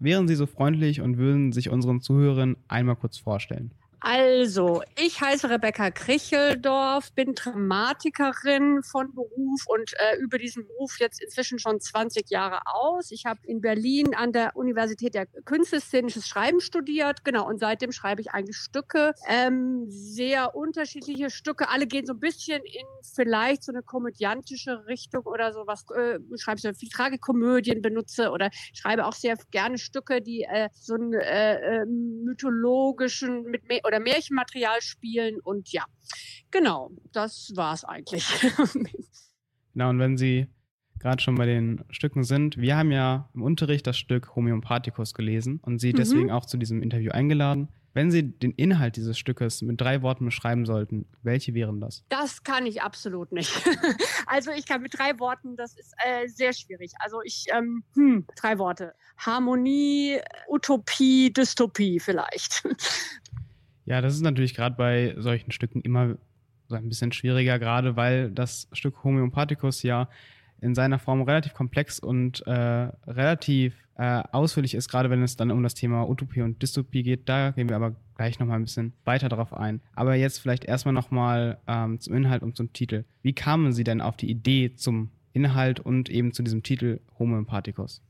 wären 0.00 0.26
Sie 0.26 0.34
so 0.34 0.46
freundlich 0.46 1.00
und 1.00 1.18
würden 1.18 1.52
sich 1.52 1.70
unseren 1.70 2.00
Zuhörern 2.00 2.56
einmal 2.68 2.96
kurz 2.96 3.18
vorstellen. 3.18 3.70
Also, 4.02 4.82
ich 4.98 5.20
heiße 5.20 5.50
Rebecca 5.50 5.90
Kricheldorf, 5.90 7.12
bin 7.12 7.34
Dramatikerin 7.34 8.82
von 8.82 9.14
Beruf 9.14 9.66
und 9.66 9.92
äh, 9.98 10.16
übe 10.16 10.38
diesen 10.38 10.66
Beruf 10.66 10.98
jetzt 10.98 11.22
inzwischen 11.22 11.58
schon 11.58 11.80
20 11.80 12.30
Jahre 12.30 12.60
aus. 12.64 13.10
Ich 13.10 13.26
habe 13.26 13.40
in 13.44 13.60
Berlin 13.60 14.14
an 14.14 14.32
der 14.32 14.56
Universität 14.56 15.14
der 15.14 15.26
Künste 15.26 15.80
szenisches 15.80 16.26
Schreiben 16.26 16.60
studiert, 16.60 17.24
genau, 17.24 17.46
und 17.46 17.60
seitdem 17.60 17.92
schreibe 17.92 18.22
ich 18.22 18.30
eigentlich 18.30 18.56
Stücke, 18.56 19.12
ähm, 19.28 19.84
sehr 19.88 20.54
unterschiedliche 20.54 21.28
Stücke. 21.28 21.68
Alle 21.68 21.86
gehen 21.86 22.06
so 22.06 22.14
ein 22.14 22.20
bisschen 22.20 22.62
in 22.64 22.86
vielleicht 23.14 23.62
so 23.64 23.72
eine 23.72 23.82
komödiantische 23.82 24.86
Richtung 24.86 25.26
oder 25.26 25.52
sowas. 25.52 25.84
Äh, 25.94 26.20
schreibe 26.38 26.58
so 26.60 26.72
viel 26.72 26.88
Tragikomödien 26.88 27.82
benutze 27.82 28.30
oder 28.30 28.48
schreibe 28.72 29.04
auch 29.04 29.12
sehr 29.12 29.36
gerne 29.50 29.76
Stücke, 29.76 30.22
die 30.22 30.42
äh, 30.42 30.70
so 30.72 30.94
einen 30.94 31.12
äh, 31.12 31.80
äh 31.80 31.84
mythologischen 31.84 33.42
mit 33.42 33.68
oder 33.90 34.00
Märchenmaterial 34.00 34.80
spielen 34.80 35.40
und 35.40 35.72
ja, 35.72 35.84
genau, 36.50 36.92
das 37.12 37.50
war 37.56 37.74
es 37.74 37.84
eigentlich. 37.84 38.24
genau, 39.72 39.90
und 39.90 39.98
wenn 39.98 40.16
Sie 40.16 40.46
gerade 41.00 41.20
schon 41.20 41.34
bei 41.34 41.46
den 41.46 41.84
Stücken 41.90 42.22
sind, 42.22 42.56
wir 42.58 42.76
haben 42.76 42.92
ja 42.92 43.28
im 43.34 43.42
Unterricht 43.42 43.86
das 43.86 43.98
Stück 43.98 44.36
Homöopathicus 44.36 45.14
gelesen 45.14 45.58
und 45.62 45.80
Sie 45.80 45.92
mhm. 45.92 45.96
deswegen 45.96 46.30
auch 46.30 46.46
zu 46.46 46.56
diesem 46.56 46.82
Interview 46.82 47.10
eingeladen. 47.10 47.68
Wenn 47.92 48.12
Sie 48.12 48.22
den 48.22 48.52
Inhalt 48.52 48.94
dieses 48.94 49.18
Stückes 49.18 49.62
mit 49.62 49.80
drei 49.80 50.02
Worten 50.02 50.24
beschreiben 50.24 50.64
sollten, 50.64 51.06
welche 51.22 51.54
wären 51.54 51.80
das? 51.80 52.04
Das 52.08 52.44
kann 52.44 52.64
ich 52.64 52.82
absolut 52.82 53.32
nicht. 53.32 53.50
also 54.26 54.52
ich 54.52 54.64
kann 54.64 54.82
mit 54.82 54.96
drei 54.96 55.18
Worten, 55.18 55.56
das 55.56 55.76
ist 55.76 55.92
äh, 56.04 56.28
sehr 56.28 56.52
schwierig. 56.52 56.92
Also 57.00 57.20
ich, 57.24 57.46
ähm, 57.52 57.82
hm, 57.94 58.26
drei 58.36 58.58
Worte. 58.58 58.94
Harmonie, 59.16 60.18
Utopie, 60.48 61.32
Dystopie 61.32 61.98
vielleicht. 61.98 62.62
Ja, 63.90 64.00
das 64.00 64.14
ist 64.14 64.20
natürlich 64.20 64.54
gerade 64.54 64.76
bei 64.76 65.16
solchen 65.18 65.50
Stücken 65.50 65.80
immer 65.80 66.14
so 66.68 66.76
ein 66.76 66.88
bisschen 66.88 67.10
schwieriger, 67.10 67.58
gerade 67.58 67.96
weil 67.96 68.30
das 68.30 68.68
Stück 68.70 69.02
Homöopathicus 69.02 69.82
ja 69.82 70.08
in 70.60 70.76
seiner 70.76 71.00
Form 71.00 71.22
relativ 71.22 71.54
komplex 71.54 71.98
und 71.98 72.46
äh, 72.46 72.52
relativ 72.52 73.74
äh, 73.96 74.22
ausführlich 74.30 74.76
ist, 74.76 74.88
gerade 74.88 75.10
wenn 75.10 75.24
es 75.24 75.36
dann 75.36 75.50
um 75.50 75.64
das 75.64 75.74
Thema 75.74 76.08
Utopie 76.08 76.42
und 76.42 76.62
Dystopie 76.62 77.02
geht. 77.02 77.28
Da 77.28 77.50
gehen 77.50 77.68
wir 77.68 77.74
aber 77.74 77.96
gleich 78.16 78.38
nochmal 78.38 78.60
ein 78.60 78.64
bisschen 78.64 78.92
weiter 79.04 79.28
drauf 79.28 79.52
ein. 79.52 79.80
Aber 79.96 80.14
jetzt 80.14 80.38
vielleicht 80.38 80.66
erstmal 80.66 80.94
nochmal 80.94 81.58
ähm, 81.66 81.98
zum 81.98 82.14
Inhalt 82.14 82.44
und 82.44 82.56
zum 82.56 82.72
Titel. 82.72 83.04
Wie 83.22 83.32
kamen 83.32 83.72
Sie 83.72 83.82
denn 83.82 84.00
auf 84.00 84.16
die 84.16 84.30
Idee 84.30 84.72
zum 84.76 85.10
Inhalt 85.32 85.80
und 85.80 86.08
eben 86.08 86.32
zu 86.32 86.44
diesem 86.44 86.62
Titel 86.62 87.00
Homöopathicus? 87.18 88.02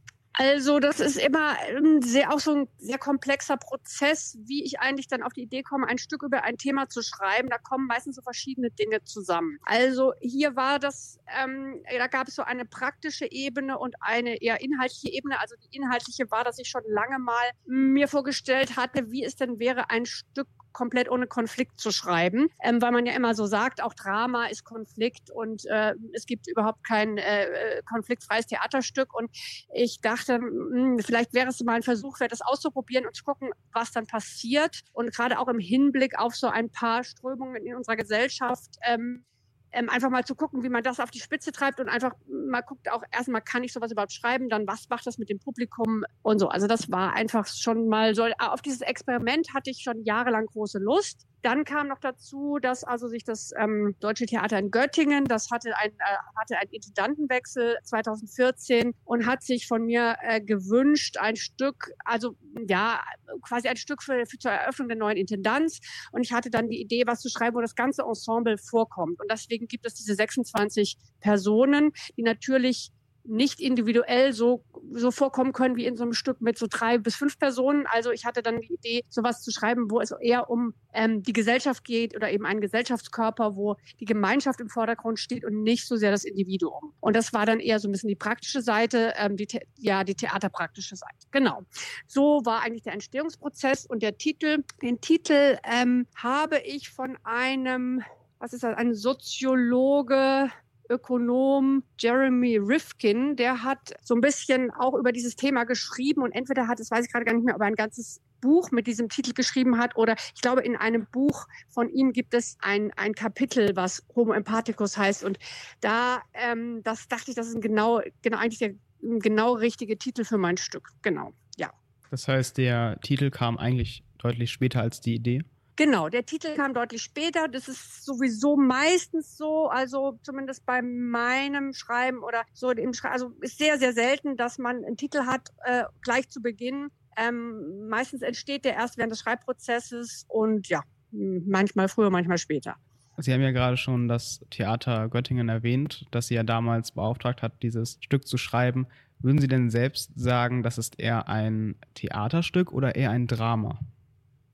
Also 0.42 0.78
das 0.78 1.00
ist 1.00 1.18
immer 1.18 1.54
ähm, 1.68 2.00
sehr, 2.00 2.32
auch 2.32 2.40
so 2.40 2.54
ein 2.54 2.68
sehr 2.78 2.96
komplexer 2.96 3.58
Prozess, 3.58 4.38
wie 4.46 4.64
ich 4.64 4.80
eigentlich 4.80 5.06
dann 5.06 5.22
auf 5.22 5.34
die 5.34 5.42
Idee 5.42 5.62
komme, 5.62 5.86
ein 5.86 5.98
Stück 5.98 6.22
über 6.22 6.44
ein 6.44 6.56
Thema 6.56 6.88
zu 6.88 7.02
schreiben. 7.02 7.50
Da 7.50 7.58
kommen 7.58 7.86
meistens 7.86 8.16
so 8.16 8.22
verschiedene 8.22 8.70
Dinge 8.70 9.04
zusammen. 9.04 9.58
Also 9.64 10.14
hier 10.22 10.56
war 10.56 10.78
das, 10.78 11.18
ähm, 11.42 11.82
da 11.94 12.06
gab 12.06 12.28
es 12.28 12.36
so 12.36 12.42
eine 12.42 12.64
praktische 12.64 13.30
Ebene 13.30 13.78
und 13.78 13.96
eine 14.00 14.40
eher 14.40 14.62
inhaltliche 14.62 15.10
Ebene. 15.14 15.38
Also 15.38 15.56
die 15.56 15.76
inhaltliche 15.76 16.30
war, 16.30 16.42
dass 16.42 16.58
ich 16.58 16.68
schon 16.70 16.84
lange 16.88 17.18
mal 17.18 17.50
mir 17.66 18.08
vorgestellt 18.08 18.76
hatte, 18.78 19.10
wie 19.10 19.22
es 19.22 19.36
denn 19.36 19.58
wäre, 19.58 19.90
ein 19.90 20.06
Stück 20.06 20.48
komplett 20.72 21.10
ohne 21.10 21.26
Konflikt 21.26 21.80
zu 21.80 21.90
schreiben, 21.90 22.48
ähm, 22.62 22.80
weil 22.80 22.92
man 22.92 23.06
ja 23.06 23.14
immer 23.14 23.34
so 23.34 23.46
sagt, 23.46 23.82
auch 23.82 23.94
Drama 23.94 24.46
ist 24.46 24.64
Konflikt 24.64 25.30
und 25.30 25.64
äh, 25.66 25.94
es 26.12 26.26
gibt 26.26 26.48
überhaupt 26.48 26.84
kein 26.84 27.18
äh, 27.18 27.44
äh 27.44 27.82
konfliktfreies 27.88 28.46
Theaterstück. 28.46 29.14
Und 29.14 29.30
ich 29.74 30.00
dachte, 30.00 30.38
mh, 30.38 30.48
hm, 30.48 30.98
vielleicht 31.00 31.34
wäre 31.34 31.48
es 31.48 31.60
mal 31.60 31.74
ein 31.74 31.82
Versuch, 31.82 32.18
das 32.18 32.42
auszuprobieren 32.42 33.06
und 33.06 33.14
zu 33.14 33.24
gucken, 33.24 33.50
was 33.72 33.92
dann 33.92 34.06
passiert. 34.06 34.80
Und 34.92 35.12
gerade 35.14 35.38
auch 35.38 35.48
im 35.48 35.58
Hinblick 35.58 36.18
auf 36.18 36.34
so 36.34 36.48
ein 36.48 36.70
paar 36.70 37.04
Strömungen 37.04 37.64
in 37.66 37.74
unserer 37.74 37.96
Gesellschaft. 37.96 38.76
Ähm, 38.82 39.24
ähm, 39.72 39.88
einfach 39.88 40.10
mal 40.10 40.24
zu 40.24 40.34
gucken, 40.34 40.62
wie 40.62 40.68
man 40.68 40.82
das 40.82 41.00
auf 41.00 41.10
die 41.10 41.20
Spitze 41.20 41.52
treibt 41.52 41.80
und 41.80 41.88
einfach 41.88 42.12
mal 42.28 42.60
guckt 42.62 42.90
auch 42.90 43.02
erstmal, 43.12 43.40
kann 43.40 43.62
ich 43.62 43.72
sowas 43.72 43.92
überhaupt 43.92 44.12
schreiben, 44.12 44.48
dann 44.48 44.66
was 44.66 44.88
macht 44.88 45.06
das 45.06 45.18
mit 45.18 45.28
dem 45.28 45.38
Publikum 45.38 46.04
und 46.22 46.38
so. 46.38 46.48
Also 46.48 46.66
das 46.66 46.90
war 46.90 47.12
einfach 47.12 47.46
schon 47.46 47.88
mal 47.88 48.14
so, 48.14 48.24
auf 48.38 48.62
dieses 48.62 48.80
Experiment 48.80 49.54
hatte 49.54 49.70
ich 49.70 49.82
schon 49.82 50.02
jahrelang 50.04 50.46
große 50.46 50.78
Lust. 50.78 51.26
Dann 51.42 51.64
kam 51.64 51.88
noch 51.88 51.98
dazu, 51.98 52.58
dass 52.60 52.84
also 52.84 53.08
sich 53.08 53.24
das 53.24 53.52
ähm, 53.58 53.94
Deutsche 54.00 54.26
Theater 54.26 54.58
in 54.58 54.70
Göttingen, 54.70 55.24
das 55.24 55.50
hatte 55.50 55.76
ein 55.76 55.90
äh, 55.90 56.16
hatte 56.36 56.58
einen 56.58 56.70
Intendantenwechsel 56.70 57.78
2014 57.82 58.94
und 59.04 59.26
hat 59.26 59.42
sich 59.42 59.66
von 59.66 59.84
mir 59.86 60.16
äh, 60.22 60.40
gewünscht 60.40 61.16
ein 61.16 61.36
Stück, 61.36 61.92
also 62.04 62.36
ja 62.68 63.00
quasi 63.42 63.68
ein 63.68 63.76
Stück 63.76 64.02
für, 64.02 64.26
für 64.26 64.38
zur 64.38 64.50
Eröffnung 64.50 64.88
der 64.88 64.98
neuen 64.98 65.16
Intendanz. 65.16 65.80
Und 66.12 66.22
ich 66.22 66.32
hatte 66.32 66.50
dann 66.50 66.68
die 66.68 66.80
Idee, 66.80 67.04
was 67.06 67.20
zu 67.20 67.28
schreiben, 67.28 67.56
wo 67.56 67.60
das 67.60 67.74
ganze 67.74 68.02
Ensemble 68.02 68.58
vorkommt. 68.58 69.20
Und 69.20 69.30
deswegen 69.30 69.66
gibt 69.66 69.86
es 69.86 69.94
diese 69.94 70.14
26 70.14 70.98
Personen, 71.20 71.92
die 72.16 72.22
natürlich 72.22 72.92
nicht 73.24 73.60
individuell 73.60 74.32
so, 74.32 74.64
so 74.92 75.10
vorkommen 75.10 75.52
können 75.52 75.76
wie 75.76 75.86
in 75.86 75.96
so 75.96 76.04
einem 76.04 76.12
Stück 76.12 76.40
mit 76.40 76.58
so 76.58 76.66
drei 76.68 76.98
bis 76.98 77.14
fünf 77.14 77.38
Personen. 77.38 77.86
Also 77.86 78.10
ich 78.10 78.24
hatte 78.24 78.42
dann 78.42 78.60
die 78.60 78.72
Idee, 78.72 79.04
sowas 79.08 79.42
zu 79.42 79.50
schreiben, 79.50 79.90
wo 79.90 80.00
es 80.00 80.10
eher 80.10 80.50
um 80.50 80.74
ähm, 80.92 81.22
die 81.22 81.32
Gesellschaft 81.32 81.84
geht 81.84 82.16
oder 82.16 82.30
eben 82.30 82.46
einen 82.46 82.60
Gesellschaftskörper, 82.60 83.56
wo 83.56 83.76
die 84.00 84.04
Gemeinschaft 84.04 84.60
im 84.60 84.68
Vordergrund 84.68 85.18
steht 85.18 85.44
und 85.44 85.62
nicht 85.62 85.86
so 85.86 85.96
sehr 85.96 86.10
das 86.10 86.24
Individuum. 86.24 86.92
Und 87.00 87.14
das 87.14 87.32
war 87.32 87.46
dann 87.46 87.60
eher 87.60 87.78
so 87.78 87.88
ein 87.88 87.92
bisschen 87.92 88.08
die 88.08 88.16
praktische 88.16 88.62
Seite, 88.62 89.14
ähm, 89.16 89.36
die, 89.36 89.46
ja, 89.78 90.04
die 90.04 90.14
theaterpraktische 90.14 90.96
Seite. 90.96 91.26
Genau. 91.30 91.62
So 92.06 92.42
war 92.44 92.62
eigentlich 92.62 92.82
der 92.82 92.94
Entstehungsprozess 92.94 93.86
und 93.86 94.02
der 94.02 94.18
Titel. 94.18 94.64
Den 94.82 95.00
Titel 95.00 95.58
ähm, 95.64 96.06
habe 96.14 96.58
ich 96.58 96.90
von 96.90 97.16
einem, 97.24 98.02
was 98.38 98.52
ist 98.52 98.62
das, 98.64 98.76
ein 98.76 98.94
Soziologe, 98.94 100.50
Ökonom 100.90 101.84
Jeremy 101.98 102.58
Rifkin, 102.58 103.36
der 103.36 103.62
hat 103.62 103.94
so 104.02 104.14
ein 104.14 104.20
bisschen 104.20 104.70
auch 104.72 104.94
über 104.94 105.12
dieses 105.12 105.36
Thema 105.36 105.64
geschrieben 105.64 106.22
und 106.22 106.32
entweder 106.32 106.68
hat, 106.68 106.80
das 106.80 106.90
weiß 106.90 107.06
ich 107.06 107.12
gerade 107.12 107.24
gar 107.24 107.34
nicht 107.34 107.44
mehr, 107.44 107.54
ob 107.54 107.60
er 107.60 107.68
ein 107.68 107.76
ganzes 107.76 108.20
Buch 108.40 108.70
mit 108.70 108.86
diesem 108.86 109.08
Titel 109.08 109.32
geschrieben 109.32 109.78
hat 109.78 109.96
oder 109.96 110.16
ich 110.34 110.40
glaube, 110.40 110.62
in 110.62 110.76
einem 110.76 111.06
Buch 111.12 111.46
von 111.68 111.88
ihm 111.90 112.12
gibt 112.12 112.34
es 112.34 112.56
ein, 112.60 112.90
ein 112.96 113.14
Kapitel, 113.14 113.76
was 113.76 114.04
Homo 114.14 114.32
empathicus 114.32 114.96
heißt 114.96 115.24
und 115.24 115.38
da, 115.80 116.22
ähm, 116.34 116.82
das 116.82 117.06
dachte 117.08 117.30
ich, 117.30 117.36
das 117.36 117.48
ist 117.48 117.54
ein 117.54 117.60
genau, 117.60 118.00
genau 118.22 118.38
eigentlich 118.38 118.58
der 118.58 118.74
genau 119.00 119.54
richtige 119.54 119.96
Titel 119.96 120.24
für 120.24 120.38
mein 120.38 120.56
Stück. 120.56 120.90
Genau, 121.02 121.32
ja. 121.56 121.70
Das 122.10 122.28
heißt, 122.28 122.58
der 122.58 122.98
Titel 123.02 123.30
kam 123.30 123.56
eigentlich 123.58 124.04
deutlich 124.18 124.50
später 124.50 124.80
als 124.80 125.00
die 125.00 125.14
Idee? 125.14 125.42
Genau, 125.80 126.10
der 126.10 126.26
Titel 126.26 126.54
kam 126.56 126.74
deutlich 126.74 127.00
später. 127.02 127.48
Das 127.48 127.66
ist 127.66 128.04
sowieso 128.04 128.54
meistens 128.54 129.38
so, 129.38 129.68
also 129.68 130.18
zumindest 130.22 130.66
bei 130.66 130.82
meinem 130.82 131.72
Schreiben 131.72 132.18
oder 132.18 132.42
so 132.52 132.70
im 132.70 132.92
Schreiben, 132.92 133.14
also 133.14 133.32
ist 133.40 133.56
sehr, 133.56 133.78
sehr 133.78 133.94
selten, 133.94 134.36
dass 134.36 134.58
man 134.58 134.84
einen 134.84 134.98
Titel 134.98 135.20
hat 135.20 135.48
äh, 135.64 135.84
gleich 136.02 136.28
zu 136.28 136.42
Beginn. 136.42 136.88
Ähm, 137.16 137.88
meistens 137.88 138.20
entsteht 138.20 138.66
der 138.66 138.74
erst 138.74 138.98
während 138.98 139.10
des 139.10 139.20
Schreibprozesses 139.20 140.26
und 140.28 140.68
ja, 140.68 140.82
manchmal 141.12 141.88
früher, 141.88 142.10
manchmal 142.10 142.36
später. 142.36 142.76
Sie 143.16 143.32
haben 143.32 143.40
ja 143.40 143.50
gerade 143.50 143.78
schon 143.78 144.06
das 144.06 144.44
Theater 144.50 145.08
Göttingen 145.08 145.48
erwähnt, 145.48 146.04
das 146.10 146.26
Sie 146.26 146.34
ja 146.34 146.42
damals 146.42 146.92
beauftragt 146.92 147.40
hat, 147.40 147.62
dieses 147.62 147.96
Stück 148.02 148.26
zu 148.26 148.36
schreiben. 148.36 148.86
Würden 149.20 149.38
Sie 149.38 149.48
denn 149.48 149.70
selbst 149.70 150.12
sagen, 150.14 150.62
das 150.62 150.76
ist 150.76 151.00
eher 151.00 151.26
ein 151.26 151.76
Theaterstück 151.94 152.70
oder 152.70 152.96
eher 152.96 153.12
ein 153.12 153.26
Drama? 153.26 153.80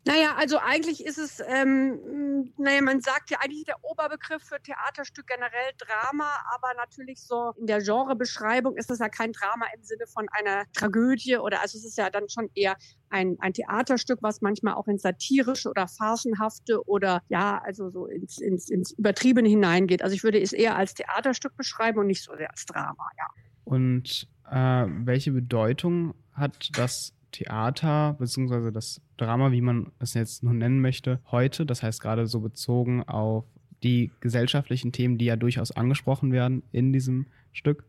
Naja, 0.06 0.36
also 0.36 0.58
eigentlich 0.58 1.04
ist 1.04 1.18
es, 1.18 1.42
ähm, 1.48 2.52
naja, 2.58 2.80
man 2.80 3.00
sagt 3.00 3.28
ja 3.30 3.38
eigentlich 3.40 3.64
der 3.64 3.82
Oberbegriff 3.82 4.40
für 4.40 4.62
Theaterstück 4.62 5.26
generell 5.26 5.72
Drama, 5.78 6.30
aber 6.54 6.74
natürlich 6.76 7.20
so 7.20 7.52
in 7.58 7.66
der 7.66 7.82
Genrebeschreibung 7.82 8.76
ist 8.76 8.88
es 8.88 9.00
ja 9.00 9.08
kein 9.08 9.32
Drama 9.32 9.66
im 9.74 9.82
Sinne 9.82 10.06
von 10.06 10.28
einer 10.30 10.62
Tragödie 10.74 11.38
oder 11.38 11.60
also 11.60 11.76
es 11.76 11.84
ist 11.84 11.98
ja 11.98 12.08
dann 12.08 12.28
schon 12.28 12.48
eher 12.54 12.76
ein, 13.10 13.36
ein 13.40 13.52
Theaterstück, 13.52 14.20
was 14.22 14.42
manchmal 14.42 14.74
auch 14.74 14.86
ins 14.86 15.02
satirische 15.02 15.70
oder 15.70 15.88
farcenhafte 15.88 16.86
oder 16.86 17.20
ja, 17.28 17.60
also 17.64 17.90
so 17.90 18.06
ins, 18.06 18.38
ins, 18.38 18.70
ins 18.70 18.92
Übertriebene 18.92 19.48
hineingeht. 19.48 20.02
Also 20.02 20.14
ich 20.14 20.22
würde 20.22 20.40
es 20.40 20.52
eher 20.52 20.76
als 20.76 20.94
Theaterstück 20.94 21.56
beschreiben 21.56 21.98
und 21.98 22.06
nicht 22.06 22.22
so 22.22 22.36
sehr 22.36 22.50
als 22.50 22.64
Drama, 22.64 23.08
ja. 23.18 23.26
Und 23.64 24.28
äh, 24.48 24.86
welche 25.04 25.32
Bedeutung 25.32 26.14
hat 26.32 26.78
das 26.78 27.15
Theater 27.36 28.16
beziehungsweise 28.18 28.72
das 28.72 29.00
Drama, 29.16 29.52
wie 29.52 29.60
man 29.60 29.92
es 29.98 30.14
jetzt 30.14 30.42
nun 30.42 30.58
nennen 30.58 30.80
möchte, 30.80 31.20
heute, 31.30 31.66
das 31.66 31.82
heißt 31.82 32.00
gerade 32.00 32.26
so 32.26 32.40
bezogen 32.40 33.02
auf 33.02 33.44
die 33.82 34.10
gesellschaftlichen 34.20 34.92
Themen, 34.92 35.18
die 35.18 35.26
ja 35.26 35.36
durchaus 35.36 35.70
angesprochen 35.70 36.32
werden 36.32 36.62
in 36.72 36.92
diesem 36.92 37.26
Stück? 37.52 37.84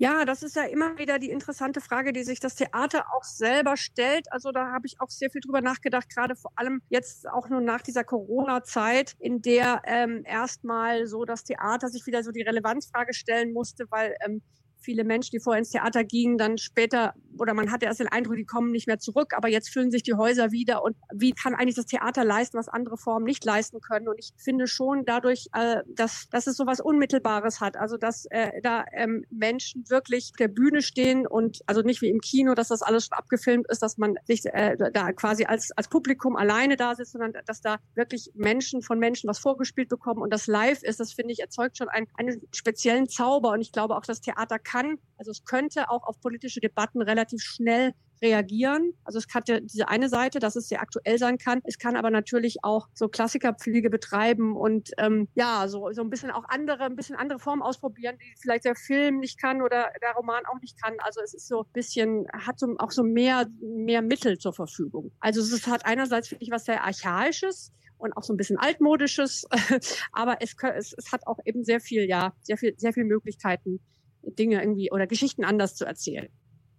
Ja, 0.00 0.24
das 0.24 0.44
ist 0.44 0.54
ja 0.54 0.62
immer 0.62 0.96
wieder 0.96 1.18
die 1.18 1.30
interessante 1.30 1.80
Frage, 1.80 2.12
die 2.12 2.22
sich 2.22 2.38
das 2.38 2.54
Theater 2.54 3.06
auch 3.16 3.24
selber 3.24 3.76
stellt. 3.76 4.30
Also 4.30 4.52
da 4.52 4.70
habe 4.70 4.86
ich 4.86 5.00
auch 5.00 5.10
sehr 5.10 5.28
viel 5.28 5.40
drüber 5.40 5.60
nachgedacht, 5.60 6.08
gerade 6.08 6.36
vor 6.36 6.52
allem 6.54 6.80
jetzt 6.88 7.28
auch 7.28 7.48
nur 7.48 7.60
nach 7.60 7.82
dieser 7.82 8.04
Corona-Zeit, 8.04 9.16
in 9.18 9.42
der 9.42 9.82
ähm, 9.86 10.22
erstmal 10.24 11.08
so 11.08 11.24
das 11.24 11.42
Theater 11.42 11.88
sich 11.88 12.06
wieder 12.06 12.22
so 12.22 12.30
die 12.30 12.42
Relevanzfrage 12.42 13.12
stellen 13.12 13.52
musste, 13.52 13.86
weil 13.90 14.14
ähm, 14.24 14.40
viele 14.80 15.04
Menschen, 15.04 15.30
die 15.32 15.40
vorher 15.40 15.58
ins 15.58 15.70
Theater 15.70 16.04
gingen, 16.04 16.38
dann 16.38 16.58
später, 16.58 17.14
oder 17.38 17.54
man 17.54 17.70
hatte 17.70 17.86
erst 17.86 18.00
den 18.00 18.08
Eindruck, 18.08 18.36
die 18.36 18.44
kommen 18.44 18.70
nicht 18.70 18.86
mehr 18.86 18.98
zurück, 18.98 19.32
aber 19.36 19.48
jetzt 19.48 19.70
füllen 19.70 19.90
sich 19.90 20.02
die 20.02 20.14
Häuser 20.14 20.52
wieder. 20.52 20.82
Und 20.82 20.96
wie 21.12 21.32
kann 21.32 21.54
eigentlich 21.54 21.74
das 21.74 21.86
Theater 21.86 22.24
leisten, 22.24 22.58
was 22.58 22.68
andere 22.68 22.96
Formen 22.96 23.24
nicht 23.24 23.44
leisten 23.44 23.80
können? 23.80 24.08
Und 24.08 24.18
ich 24.18 24.32
finde 24.36 24.66
schon 24.66 25.04
dadurch, 25.04 25.48
äh, 25.52 25.82
dass, 25.94 26.28
dass 26.30 26.46
es 26.46 26.56
so 26.56 26.66
was 26.66 26.80
Unmittelbares 26.80 27.60
hat. 27.60 27.76
Also, 27.76 27.96
dass 27.96 28.26
äh, 28.30 28.60
da 28.62 28.84
ähm, 28.92 29.24
Menschen 29.30 29.88
wirklich 29.88 30.32
der 30.38 30.48
Bühne 30.48 30.82
stehen 30.82 31.26
und 31.26 31.60
also 31.66 31.82
nicht 31.82 32.02
wie 32.02 32.08
im 32.08 32.20
Kino, 32.20 32.54
dass 32.54 32.68
das 32.68 32.82
alles 32.82 33.06
schon 33.06 33.18
abgefilmt 33.18 33.66
ist, 33.68 33.82
dass 33.82 33.98
man 33.98 34.16
sich 34.26 34.44
äh, 34.46 34.76
da 34.92 35.12
quasi 35.12 35.44
als, 35.44 35.70
als 35.72 35.88
Publikum 35.88 36.36
alleine 36.36 36.76
da 36.76 36.94
sitzt, 36.94 37.12
sondern 37.12 37.34
dass 37.46 37.60
da 37.60 37.78
wirklich 37.94 38.30
Menschen 38.34 38.82
von 38.82 38.98
Menschen 38.98 39.28
was 39.28 39.38
vorgespielt 39.38 39.88
bekommen 39.88 40.22
und 40.22 40.32
das 40.32 40.46
live 40.46 40.82
ist, 40.82 41.00
das 41.00 41.12
finde 41.12 41.32
ich, 41.32 41.40
erzeugt 41.40 41.78
schon 41.78 41.88
einen, 41.88 42.06
einen 42.16 42.42
speziellen 42.52 43.08
Zauber. 43.08 43.52
Und 43.52 43.60
ich 43.60 43.72
glaube 43.72 43.96
auch, 43.96 44.02
das 44.02 44.20
Theater 44.20 44.58
kann, 44.68 44.98
also 45.16 45.30
es 45.30 45.44
könnte 45.44 45.90
auch 45.90 46.04
auf 46.04 46.20
politische 46.20 46.60
Debatten 46.60 47.02
relativ 47.02 47.40
schnell 47.42 47.92
reagieren. 48.20 48.92
Also 49.04 49.18
es 49.18 49.26
hat 49.32 49.48
ja 49.48 49.60
diese 49.60 49.88
eine 49.88 50.08
Seite, 50.08 50.38
dass 50.38 50.56
es 50.56 50.68
sehr 50.68 50.80
aktuell 50.80 51.18
sein 51.18 51.38
kann. 51.38 51.60
Es 51.64 51.78
kann 51.78 51.96
aber 51.96 52.10
natürlich 52.10 52.58
auch 52.62 52.88
so 52.92 53.08
Klassikerpflege 53.08 53.90
betreiben 53.90 54.56
und 54.56 54.90
ähm, 54.98 55.28
ja, 55.34 55.68
so, 55.68 55.92
so 55.92 56.02
ein 56.02 56.10
bisschen 56.10 56.30
auch 56.30 56.44
andere, 56.48 56.84
ein 56.84 56.96
bisschen 56.96 57.16
andere 57.16 57.38
Formen 57.38 57.62
ausprobieren, 57.62 58.16
die 58.20 58.34
vielleicht 58.40 58.64
der 58.64 58.74
Film 58.74 59.18
nicht 59.20 59.40
kann 59.40 59.62
oder 59.62 59.92
der 60.02 60.12
Roman 60.14 60.44
auch 60.46 60.60
nicht 60.60 60.80
kann. 60.82 60.94
Also 61.00 61.20
es 61.22 61.34
ist 61.34 61.48
so 61.48 61.60
ein 61.60 61.72
bisschen, 61.72 62.26
hat 62.32 62.58
so, 62.58 62.74
auch 62.78 62.90
so 62.90 63.02
mehr, 63.02 63.46
mehr 63.60 64.02
Mittel 64.02 64.38
zur 64.38 64.52
Verfügung. 64.52 65.12
Also 65.20 65.40
es 65.40 65.66
hat 65.66 65.86
einerseits, 65.86 66.28
finde 66.28 66.44
ich, 66.44 66.50
was 66.50 66.64
sehr 66.64 66.84
Archaisches, 66.84 67.72
und 67.98 68.16
auch 68.16 68.22
so 68.22 68.32
ein 68.32 68.36
bisschen 68.36 68.58
altmodisches, 68.58 69.44
aber 70.12 70.40
es, 70.40 70.54
es, 70.76 70.94
es 70.96 71.12
hat 71.12 71.26
auch 71.26 71.38
eben 71.44 71.64
sehr 71.64 71.80
viel, 71.80 72.08
ja, 72.08 72.32
sehr 72.42 72.56
viel, 72.56 72.74
sehr 72.78 72.92
viel 72.92 73.04
Möglichkeiten, 73.04 73.80
Dinge 74.22 74.60
irgendwie 74.60 74.90
oder 74.90 75.06
Geschichten 75.06 75.44
anders 75.44 75.74
zu 75.76 75.84
erzählen. 75.84 76.28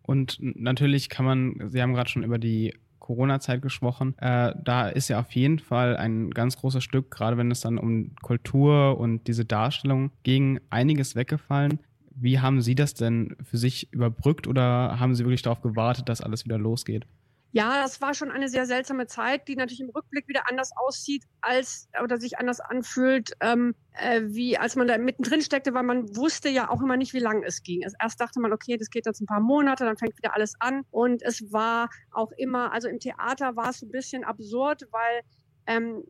Und 0.01 0.37
natürlich 0.39 1.09
kann 1.09 1.25
man, 1.25 1.69
Sie 1.69 1.81
haben 1.81 1.93
gerade 1.93 2.09
schon 2.09 2.23
über 2.23 2.39
die 2.39 2.73
Corona-Zeit 2.99 3.61
gesprochen. 3.61 4.15
Äh, 4.19 4.53
da 4.63 4.87
ist 4.87 5.07
ja 5.07 5.19
auf 5.19 5.31
jeden 5.31 5.59
Fall 5.59 5.97
ein 5.97 6.29
ganz 6.29 6.57
großes 6.57 6.83
Stück, 6.83 7.11
gerade 7.11 7.37
wenn 7.37 7.49
es 7.51 7.61
dann 7.61 7.77
um 7.77 8.15
Kultur 8.21 8.99
und 8.99 9.27
diese 9.27 9.45
Darstellung 9.45 10.11
ging, 10.23 10.59
einiges 10.69 11.15
weggefallen. 11.15 11.79
Wie 12.11 12.39
haben 12.39 12.61
Sie 12.61 12.75
das 12.75 12.93
denn 12.93 13.35
für 13.43 13.57
sich 13.57 13.91
überbrückt 13.93 14.45
oder 14.45 14.99
haben 14.99 15.15
Sie 15.15 15.23
wirklich 15.23 15.41
darauf 15.41 15.61
gewartet, 15.61 16.09
dass 16.09 16.21
alles 16.21 16.45
wieder 16.45 16.57
losgeht? 16.57 17.07
Ja, 17.51 17.81
das 17.81 17.99
war 17.99 18.13
schon 18.13 18.29
eine 18.29 18.47
sehr 18.47 18.67
seltsame 18.67 19.07
Zeit, 19.07 19.47
die 19.47 19.55
natürlich 19.55 19.79
im 19.79 19.89
Rückblick 19.89 20.27
wieder 20.27 20.47
anders 20.47 20.71
aussieht 20.75 21.23
als 21.41 21.89
oder 22.03 22.17
sich 22.17 22.37
anders 22.37 22.59
anfühlt, 22.59 23.31
ähm, 23.41 23.73
äh, 23.93 24.21
wie 24.25 24.59
als 24.59 24.75
man 24.75 24.87
da 24.87 24.99
mittendrin 24.99 25.41
steckte, 25.41 25.73
weil 25.73 25.81
man 25.81 26.15
wusste 26.15 26.49
ja 26.49 26.69
auch 26.69 26.79
immer 26.79 26.95
nicht, 26.95 27.13
wie 27.13 27.19
lange 27.19 27.45
es 27.47 27.63
ging. 27.63 27.81
Erst 27.81 28.21
dachte 28.21 28.39
man, 28.39 28.53
okay, 28.53 28.77
das 28.77 28.91
geht 28.91 29.07
jetzt 29.07 29.19
ein 29.19 29.25
paar 29.25 29.39
Monate, 29.39 29.83
dann 29.83 29.97
fängt 29.97 30.15
wieder 30.17 30.35
alles 30.35 30.53
an. 30.59 30.83
Und 30.91 31.23
es 31.23 31.51
war 31.51 31.89
auch 32.11 32.31
immer, 32.37 32.71
also 32.71 32.87
im 32.87 32.99
Theater 32.99 33.55
war 33.55 33.69
es 33.69 33.81
ein 33.81 33.89
bisschen 33.89 34.23
absurd, 34.23 34.83
weil 34.91 35.21
ähm, 35.69 36.03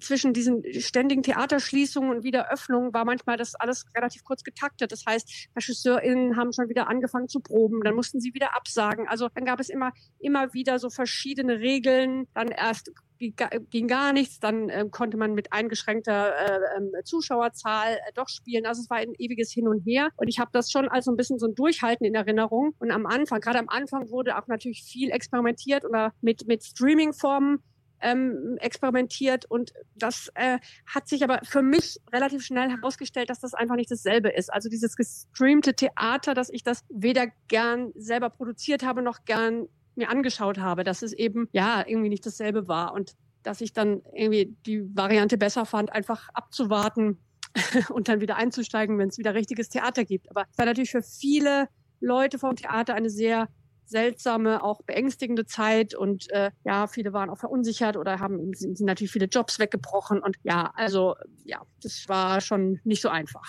zwischen 0.00 0.32
diesen 0.32 0.62
ständigen 0.80 1.22
Theaterschließungen 1.22 2.10
und 2.10 2.24
Wiederöffnungen 2.24 2.92
war 2.92 3.04
manchmal 3.04 3.36
das 3.36 3.54
alles 3.54 3.84
relativ 3.96 4.24
kurz 4.24 4.44
getaktet. 4.44 4.92
Das 4.92 5.04
heißt, 5.06 5.48
RegisseurInnen 5.56 6.36
haben 6.36 6.52
schon 6.52 6.68
wieder 6.68 6.88
angefangen 6.88 7.28
zu 7.28 7.40
proben, 7.40 7.80
dann 7.82 7.94
mussten 7.94 8.20
sie 8.20 8.34
wieder 8.34 8.54
absagen. 8.54 9.08
Also 9.08 9.28
dann 9.34 9.44
gab 9.44 9.60
es 9.60 9.68
immer, 9.68 9.92
immer 10.18 10.52
wieder 10.54 10.78
so 10.78 10.90
verschiedene 10.90 11.58
Regeln. 11.58 12.26
Dann 12.34 12.48
erst 12.48 12.90
ging 13.18 13.88
gar 13.88 14.12
nichts, 14.12 14.40
dann 14.40 14.68
äh, 14.68 14.84
konnte 14.90 15.16
man 15.16 15.32
mit 15.32 15.50
eingeschränkter 15.50 16.34
äh, 16.36 16.60
ähm, 16.76 16.92
Zuschauerzahl 17.02 17.94
äh, 17.94 18.12
doch 18.14 18.28
spielen. 18.28 18.66
Also 18.66 18.82
es 18.82 18.90
war 18.90 18.98
ein 18.98 19.14
ewiges 19.18 19.50
Hin 19.50 19.68
und 19.68 19.80
Her. 19.86 20.10
Und 20.16 20.28
ich 20.28 20.38
habe 20.38 20.50
das 20.52 20.70
schon 20.70 20.88
als 20.88 21.06
so 21.06 21.12
ein 21.12 21.16
bisschen 21.16 21.38
so 21.38 21.46
ein 21.46 21.54
Durchhalten 21.54 22.04
in 22.04 22.14
Erinnerung. 22.14 22.74
Und 22.78 22.90
am 22.90 23.06
Anfang, 23.06 23.40
gerade 23.40 23.58
am 23.58 23.70
Anfang 23.70 24.10
wurde 24.10 24.36
auch 24.36 24.46
natürlich 24.48 24.82
viel 24.82 25.10
experimentiert 25.10 25.86
oder 25.86 26.12
mit, 26.20 26.46
mit 26.46 26.62
Streaming-Formen 26.62 27.62
ähm, 28.00 28.56
experimentiert 28.60 29.44
und 29.46 29.72
das 29.94 30.30
äh, 30.34 30.58
hat 30.86 31.08
sich 31.08 31.24
aber 31.24 31.40
für 31.44 31.62
mich 31.62 31.98
relativ 32.12 32.44
schnell 32.44 32.70
herausgestellt, 32.70 33.30
dass 33.30 33.40
das 33.40 33.54
einfach 33.54 33.76
nicht 33.76 33.90
dasselbe 33.90 34.28
ist. 34.28 34.52
Also 34.52 34.68
dieses 34.68 34.96
gestreamte 34.96 35.74
Theater, 35.74 36.34
dass 36.34 36.50
ich 36.50 36.62
das 36.62 36.84
weder 36.88 37.26
gern 37.48 37.92
selber 37.94 38.30
produziert 38.30 38.84
habe 38.84 39.02
noch 39.02 39.24
gern 39.24 39.68
mir 39.94 40.10
angeschaut 40.10 40.58
habe, 40.58 40.84
dass 40.84 41.02
es 41.02 41.12
eben 41.12 41.48
ja 41.52 41.84
irgendwie 41.86 42.10
nicht 42.10 42.26
dasselbe 42.26 42.68
war 42.68 42.92
und 42.92 43.14
dass 43.42 43.60
ich 43.60 43.72
dann 43.72 44.02
irgendwie 44.12 44.56
die 44.66 44.82
Variante 44.94 45.38
besser 45.38 45.64
fand, 45.64 45.92
einfach 45.92 46.28
abzuwarten 46.34 47.18
und 47.90 48.08
dann 48.08 48.20
wieder 48.20 48.36
einzusteigen, 48.36 48.98
wenn 48.98 49.08
es 49.08 49.18
wieder 49.18 49.34
richtiges 49.34 49.68
Theater 49.68 50.04
gibt. 50.04 50.30
Aber 50.30 50.44
es 50.50 50.58
war 50.58 50.66
natürlich 50.66 50.90
für 50.90 51.02
viele 51.02 51.68
Leute 52.00 52.38
vom 52.38 52.56
Theater 52.56 52.94
eine 52.94 53.08
sehr 53.08 53.48
seltsame, 53.86 54.62
auch 54.62 54.82
beängstigende 54.82 55.46
Zeit 55.46 55.94
und 55.94 56.30
äh, 56.30 56.50
ja, 56.64 56.86
viele 56.86 57.12
waren 57.12 57.30
auch 57.30 57.38
verunsichert 57.38 57.96
oder 57.96 58.18
haben 58.20 58.52
sind, 58.54 58.80
natürlich 58.80 59.12
viele 59.12 59.26
Jobs 59.26 59.58
weggebrochen 59.58 60.20
und 60.20 60.36
ja, 60.42 60.72
also 60.74 61.14
ja, 61.44 61.62
das 61.82 62.08
war 62.08 62.40
schon 62.40 62.80
nicht 62.84 63.02
so 63.02 63.08
einfach. 63.08 63.46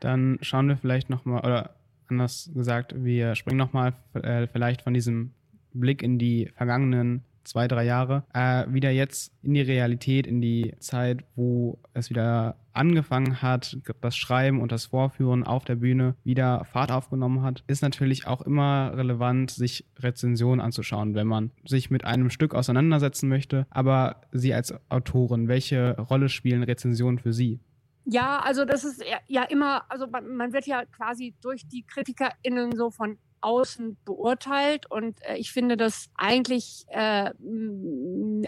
Dann 0.00 0.38
schauen 0.42 0.68
wir 0.68 0.76
vielleicht 0.76 1.10
nochmal, 1.10 1.40
oder 1.44 1.76
anders 2.08 2.50
gesagt, 2.54 2.94
wir 2.96 3.34
springen 3.34 3.58
nochmal 3.58 3.94
äh, 4.14 4.46
vielleicht 4.46 4.82
von 4.82 4.94
diesem 4.94 5.34
Blick 5.72 6.02
in 6.02 6.18
die 6.18 6.50
vergangenen 6.56 7.24
zwei, 7.48 7.66
drei 7.68 7.84
Jahre, 7.84 8.24
äh, 8.34 8.64
wieder 8.68 8.90
jetzt 8.90 9.32
in 9.42 9.54
die 9.54 9.62
Realität, 9.62 10.26
in 10.26 10.40
die 10.40 10.74
Zeit, 10.78 11.24
wo 11.34 11.78
es 11.94 12.10
wieder 12.10 12.56
angefangen 12.72 13.42
hat, 13.42 13.76
das 14.00 14.16
Schreiben 14.16 14.60
und 14.60 14.70
das 14.70 14.86
Vorführen 14.86 15.44
auf 15.44 15.64
der 15.64 15.76
Bühne 15.76 16.14
wieder 16.22 16.64
Fahrt 16.64 16.92
aufgenommen 16.92 17.42
hat, 17.42 17.64
ist 17.66 17.82
natürlich 17.82 18.26
auch 18.26 18.42
immer 18.42 18.92
relevant, 18.94 19.50
sich 19.50 19.84
Rezensionen 19.98 20.60
anzuschauen, 20.60 21.14
wenn 21.14 21.26
man 21.26 21.50
sich 21.64 21.90
mit 21.90 22.04
einem 22.04 22.30
Stück 22.30 22.54
auseinandersetzen 22.54 23.28
möchte. 23.28 23.66
Aber 23.70 24.20
Sie 24.30 24.54
als 24.54 24.72
Autorin, 24.88 25.48
welche 25.48 25.98
Rolle 25.98 26.28
spielen 26.28 26.62
Rezensionen 26.62 27.18
für 27.18 27.32
Sie? 27.32 27.60
Ja, 28.04 28.38
also 28.38 28.64
das 28.64 28.84
ist 28.84 29.04
ja 29.26 29.42
immer, 29.42 29.82
also 29.90 30.06
man, 30.06 30.52
wird 30.52 30.66
ja 30.66 30.84
quasi 30.86 31.34
durch 31.42 31.66
die 31.68 31.82
KritikerInnen 31.82 32.74
so 32.74 32.90
von 32.90 33.18
außen 33.40 33.96
beurteilt. 34.04 34.90
Und 34.90 35.18
äh, 35.22 35.36
ich 35.36 35.52
finde 35.52 35.76
das 35.76 36.08
eigentlich, 36.14 36.84
äh, 36.88 37.30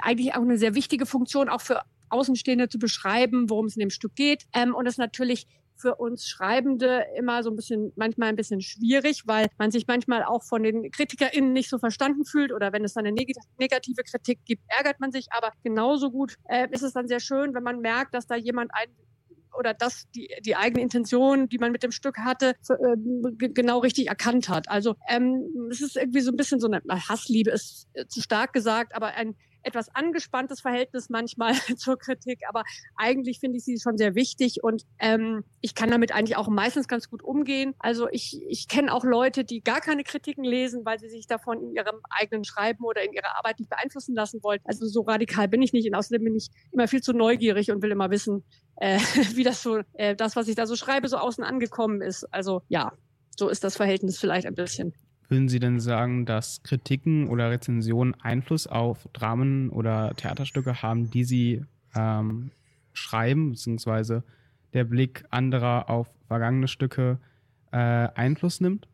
eigentlich 0.00 0.34
auch 0.34 0.42
eine 0.42 0.58
sehr 0.58 0.74
wichtige 0.74 1.06
Funktion, 1.06 1.48
auch 1.48 1.60
für 1.60 1.82
Außenstehende 2.08 2.68
zu 2.68 2.78
beschreiben, 2.78 3.48
worum 3.48 3.66
es 3.66 3.76
in 3.76 3.80
dem 3.80 3.90
Stück 3.90 4.14
geht. 4.14 4.44
Ähm, 4.52 4.74
und 4.74 4.84
das 4.84 4.98
natürlich 4.98 5.46
für 5.80 5.94
uns 5.94 6.26
Schreibende 6.26 7.06
immer 7.16 7.42
so 7.42 7.50
ein 7.50 7.56
bisschen, 7.56 7.92
manchmal 7.96 8.28
ein 8.28 8.36
bisschen 8.36 8.60
schwierig, 8.60 9.26
weil 9.26 9.48
man 9.58 9.70
sich 9.70 9.86
manchmal 9.86 10.24
auch 10.24 10.42
von 10.42 10.62
den 10.62 10.90
KritikerInnen 10.90 11.52
nicht 11.52 11.70
so 11.70 11.78
verstanden 11.78 12.24
fühlt 12.24 12.52
oder 12.52 12.72
wenn 12.72 12.84
es 12.84 12.94
dann 12.94 13.06
eine 13.06 13.16
negative 13.58 14.02
Kritik 14.02 14.40
gibt, 14.44 14.62
ärgert 14.68 15.00
man 15.00 15.10
sich. 15.10 15.28
Aber 15.30 15.52
genauso 15.62 16.10
gut 16.10 16.36
äh, 16.48 16.68
ist 16.70 16.82
es 16.82 16.92
dann 16.92 17.08
sehr 17.08 17.20
schön, 17.20 17.54
wenn 17.54 17.62
man 17.62 17.80
merkt, 17.80 18.14
dass 18.14 18.26
da 18.26 18.36
jemand 18.36 18.70
einen 18.74 18.94
oder 19.58 19.74
dass 19.74 20.10
die, 20.10 20.28
die 20.44 20.56
eigene 20.56 20.82
Intention, 20.82 21.48
die 21.48 21.58
man 21.58 21.72
mit 21.72 21.82
dem 21.82 21.92
Stück 21.92 22.18
hatte, 22.18 22.54
äh, 22.68 23.48
genau 23.48 23.78
richtig 23.78 24.08
erkannt 24.08 24.48
hat. 24.48 24.68
Also 24.68 24.96
ähm, 25.08 25.68
es 25.70 25.80
ist 25.80 25.96
irgendwie 25.96 26.20
so 26.20 26.30
ein 26.30 26.36
bisschen 26.36 26.60
so 26.60 26.68
eine 26.68 26.80
Hassliebe, 27.08 27.50
ist 27.50 27.88
äh, 27.94 28.06
zu 28.06 28.20
stark 28.20 28.52
gesagt, 28.52 28.94
aber 28.94 29.08
ein 29.14 29.34
etwas 29.62 29.94
angespanntes 29.94 30.60
Verhältnis 30.60 31.08
manchmal 31.08 31.54
zur 31.76 31.98
Kritik, 31.98 32.40
aber 32.48 32.64
eigentlich 32.96 33.40
finde 33.40 33.58
ich 33.58 33.64
sie 33.64 33.78
schon 33.78 33.96
sehr 33.96 34.14
wichtig 34.14 34.62
und 34.62 34.84
ähm, 34.98 35.44
ich 35.60 35.74
kann 35.74 35.90
damit 35.90 36.12
eigentlich 36.12 36.36
auch 36.36 36.48
meistens 36.48 36.88
ganz 36.88 37.08
gut 37.08 37.22
umgehen. 37.22 37.74
Also 37.78 38.08
ich, 38.10 38.40
ich 38.48 38.68
kenne 38.68 38.92
auch 38.92 39.04
Leute, 39.04 39.44
die 39.44 39.62
gar 39.62 39.80
keine 39.80 40.04
Kritiken 40.04 40.44
lesen, 40.44 40.84
weil 40.84 40.98
sie 40.98 41.08
sich 41.08 41.26
davon 41.26 41.62
in 41.62 41.74
ihrem 41.74 42.00
eigenen 42.08 42.44
Schreiben 42.44 42.84
oder 42.84 43.02
in 43.02 43.12
ihrer 43.12 43.36
Arbeit 43.36 43.58
nicht 43.58 43.70
beeinflussen 43.70 44.14
lassen 44.14 44.42
wollen. 44.42 44.60
Also 44.64 44.86
so 44.86 45.02
radikal 45.02 45.48
bin 45.48 45.62
ich 45.62 45.72
nicht 45.72 45.86
und 45.88 45.94
außerdem 45.94 46.24
bin 46.24 46.36
ich 46.36 46.48
immer 46.72 46.88
viel 46.88 47.02
zu 47.02 47.12
neugierig 47.12 47.70
und 47.70 47.82
will 47.82 47.90
immer 47.90 48.10
wissen, 48.10 48.44
äh, 48.76 48.98
wie 49.34 49.44
das 49.44 49.62
so, 49.62 49.80
äh, 49.94 50.16
das, 50.16 50.36
was 50.36 50.48
ich 50.48 50.56
da 50.56 50.66
so 50.66 50.76
schreibe, 50.76 51.08
so 51.08 51.16
außen 51.16 51.44
angekommen 51.44 52.00
ist. 52.00 52.24
Also 52.32 52.62
ja, 52.68 52.92
so 53.36 53.48
ist 53.48 53.64
das 53.64 53.76
Verhältnis 53.76 54.18
vielleicht 54.18 54.46
ein 54.46 54.54
bisschen. 54.54 54.94
Würden 55.30 55.48
Sie 55.48 55.60
denn 55.60 55.78
sagen, 55.78 56.26
dass 56.26 56.64
Kritiken 56.64 57.28
oder 57.28 57.50
Rezensionen 57.50 58.20
Einfluss 58.20 58.66
auf 58.66 59.08
Dramen 59.12 59.70
oder 59.70 60.12
Theaterstücke 60.16 60.82
haben, 60.82 61.08
die 61.08 61.22
Sie 61.22 61.64
ähm, 61.94 62.50
schreiben, 62.92 63.50
beziehungsweise 63.50 64.24
der 64.72 64.82
Blick 64.82 65.24
anderer 65.30 65.88
auf 65.88 66.08
vergangene 66.26 66.66
Stücke 66.66 67.20
äh, 67.70 67.76
Einfluss 67.76 68.60
nimmt? 68.60 68.88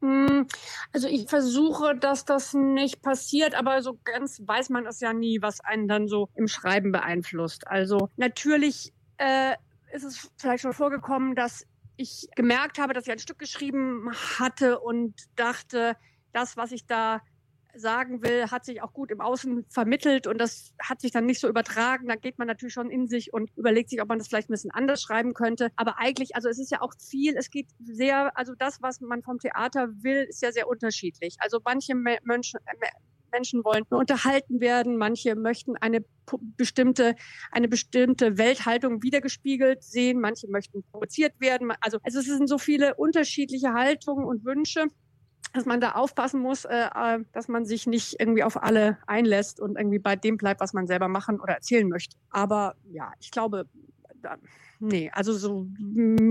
Hm, 0.00 0.46
also 0.94 1.08
ich 1.08 1.28
versuche, 1.28 1.94
dass 1.94 2.24
das 2.24 2.54
nicht 2.54 3.02
passiert, 3.02 3.54
aber 3.54 3.82
so 3.82 3.98
ganz 4.04 4.40
weiß 4.42 4.70
man 4.70 4.86
es 4.86 5.00
ja 5.00 5.12
nie, 5.12 5.42
was 5.42 5.60
einen 5.60 5.88
dann 5.88 6.08
so 6.08 6.30
im 6.36 6.48
Schreiben 6.48 6.90
beeinflusst. 6.90 7.66
Also 7.66 8.08
natürlich 8.16 8.94
äh, 9.18 9.56
ist 9.92 10.04
es 10.04 10.30
vielleicht 10.38 10.62
schon 10.62 10.72
vorgekommen, 10.72 11.34
dass 11.34 11.66
ich 11.98 12.28
gemerkt 12.36 12.78
habe, 12.78 12.94
dass 12.94 13.06
ich 13.06 13.12
ein 13.12 13.18
Stück 13.18 13.38
geschrieben 13.38 14.10
hatte 14.38 14.78
und 14.78 15.14
dachte, 15.36 15.96
das, 16.32 16.56
was 16.56 16.72
ich 16.72 16.86
da 16.86 17.20
sagen 17.74 18.22
will, 18.22 18.50
hat 18.50 18.64
sich 18.64 18.82
auch 18.82 18.92
gut 18.92 19.10
im 19.10 19.20
Außen 19.20 19.66
vermittelt 19.68 20.26
und 20.26 20.38
das 20.38 20.72
hat 20.80 21.00
sich 21.00 21.10
dann 21.10 21.26
nicht 21.26 21.40
so 21.40 21.48
übertragen. 21.48 22.06
Da 22.06 22.16
geht 22.16 22.38
man 22.38 22.46
natürlich 22.46 22.72
schon 22.72 22.90
in 22.90 23.06
sich 23.06 23.32
und 23.32 23.50
überlegt 23.56 23.90
sich, 23.90 24.00
ob 24.00 24.08
man 24.08 24.18
das 24.18 24.28
vielleicht 24.28 24.48
ein 24.48 24.54
bisschen 24.54 24.70
anders 24.70 25.02
schreiben 25.02 25.34
könnte. 25.34 25.70
Aber 25.76 25.98
eigentlich, 25.98 26.34
also 26.34 26.48
es 26.48 26.58
ist 26.58 26.70
ja 26.70 26.80
auch 26.80 26.94
viel, 26.98 27.36
es 27.36 27.50
geht 27.50 27.68
sehr, 27.84 28.36
also 28.36 28.54
das, 28.58 28.80
was 28.80 29.00
man 29.00 29.22
vom 29.22 29.38
Theater 29.38 29.88
will, 30.02 30.26
ist 30.28 30.42
ja 30.42 30.52
sehr 30.52 30.68
unterschiedlich. 30.68 31.36
Also 31.40 31.60
manche 31.64 31.94
Menschen, 31.94 32.60
Menschen 33.32 33.64
wollen 33.64 33.84
unterhalten 33.90 34.60
werden, 34.60 34.96
manche 34.96 35.34
möchten 35.34 35.76
eine 35.76 36.04
bestimmte, 36.56 37.14
eine 37.50 37.68
bestimmte 37.68 38.38
Welthaltung 38.38 39.02
wiedergespiegelt 39.02 39.82
sehen, 39.82 40.20
manche 40.20 40.48
möchten 40.48 40.82
provoziert 40.90 41.40
werden. 41.40 41.72
Also, 41.80 41.98
also 42.02 42.18
es 42.18 42.26
sind 42.26 42.48
so 42.48 42.58
viele 42.58 42.94
unterschiedliche 42.94 43.72
Haltungen 43.72 44.24
und 44.24 44.44
Wünsche 44.44 44.86
dass 45.54 45.64
man 45.64 45.80
da 45.80 45.92
aufpassen 45.92 46.40
muss, 46.40 46.64
äh, 46.64 46.88
äh, 46.94 47.24
dass 47.32 47.48
man 47.48 47.64
sich 47.64 47.86
nicht 47.86 48.20
irgendwie 48.20 48.42
auf 48.42 48.62
alle 48.62 48.98
einlässt 49.06 49.60
und 49.60 49.78
irgendwie 49.78 49.98
bei 49.98 50.16
dem 50.16 50.36
bleibt, 50.36 50.60
was 50.60 50.72
man 50.72 50.86
selber 50.86 51.08
machen 51.08 51.40
oder 51.40 51.54
erzählen 51.54 51.88
möchte. 51.88 52.16
Aber 52.30 52.74
ja, 52.92 53.12
ich 53.18 53.30
glaube, 53.30 53.66
nee, 54.78 55.10
also 55.12 55.32
so, 55.32 55.66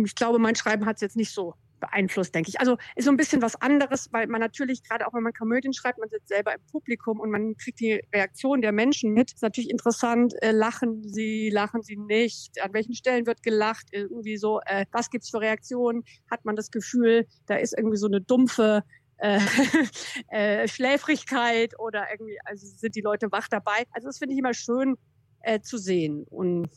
ich 0.06 0.16
glaube, 0.16 0.39
mein 0.39 0.56
Schreiben 0.56 0.86
hat 0.86 0.96
es 0.96 1.01
jetzt 1.01 1.16
nicht 1.16 1.32
so 1.32 1.56
beeinflusst, 1.79 2.34
denke 2.34 2.50
ich. 2.50 2.60
Also 2.60 2.77
ist 2.96 3.05
so 3.05 3.12
ein 3.12 3.17
bisschen 3.17 3.41
was 3.41 3.55
anderes, 3.55 4.10
weil 4.12 4.27
man 4.27 4.41
natürlich, 4.41 4.84
gerade 4.84 5.07
auch 5.07 5.13
wenn 5.13 5.24
man 5.24 5.34
Komödien 5.34 5.74
schreibt, 5.74 6.00
man 6.00 6.10
sitzt 6.10 6.27
selber 6.27 6.53
im 6.53 6.62
Publikum 6.72 7.19
und 7.19 7.29
man 7.29 7.55
kriegt 7.57 7.79
die 7.79 8.01
Reaktion 8.13 8.62
der 8.62 8.72
Menschen 8.72 9.13
mit. 9.13 9.34
Ist 9.34 9.41
natürlich 9.41 9.69
interessant, 9.69 10.34
äh, 10.41 10.51
lachen 10.51 11.03
sie, 11.03 11.50
lachen 11.50 11.81
sie 11.81 11.98
nicht, 11.98 12.62
an 12.62 12.74
welchen 12.74 12.93
Stellen 12.93 13.25
wird 13.25 13.43
gelacht, 13.43 13.88
irgendwie 13.91 14.38
so, 14.38 14.60
äh, 14.65 14.86
was 14.91 15.10
gibt's 15.10 15.29
für 15.29 15.41
Reaktionen, 15.41 16.03
hat 16.29 16.46
man 16.46 16.55
das 16.55 16.72
Gefühl, 16.72 17.27
da 17.46 17.55
ist 17.55 17.77
irgendwie 17.77 17.98
so 17.98 18.07
eine 18.07 18.22
dumpfe 18.22 18.84
äh, 19.17 19.39
äh, 20.29 20.67
Schläfrigkeit 20.67 21.79
oder 21.79 22.05
irgendwie, 22.12 22.38
also 22.46 22.67
sind 22.67 22.96
die 22.96 23.01
Leute 23.01 23.31
wach 23.31 23.48
dabei. 23.48 23.84
Also 23.91 24.07
das 24.07 24.19
finde 24.19 24.34
ich 24.34 24.39
immer 24.39 24.53
schön 24.53 24.96
äh, 25.41 25.60
zu 25.62 25.77
sehen 25.77 26.25
und 26.29 26.69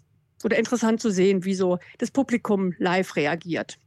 oder 0.42 0.56
interessant 0.56 1.02
zu 1.02 1.10
sehen, 1.10 1.44
wie 1.44 1.54
so 1.54 1.78
das 1.98 2.10
Publikum 2.10 2.74
live 2.78 3.14
reagiert. 3.16 3.78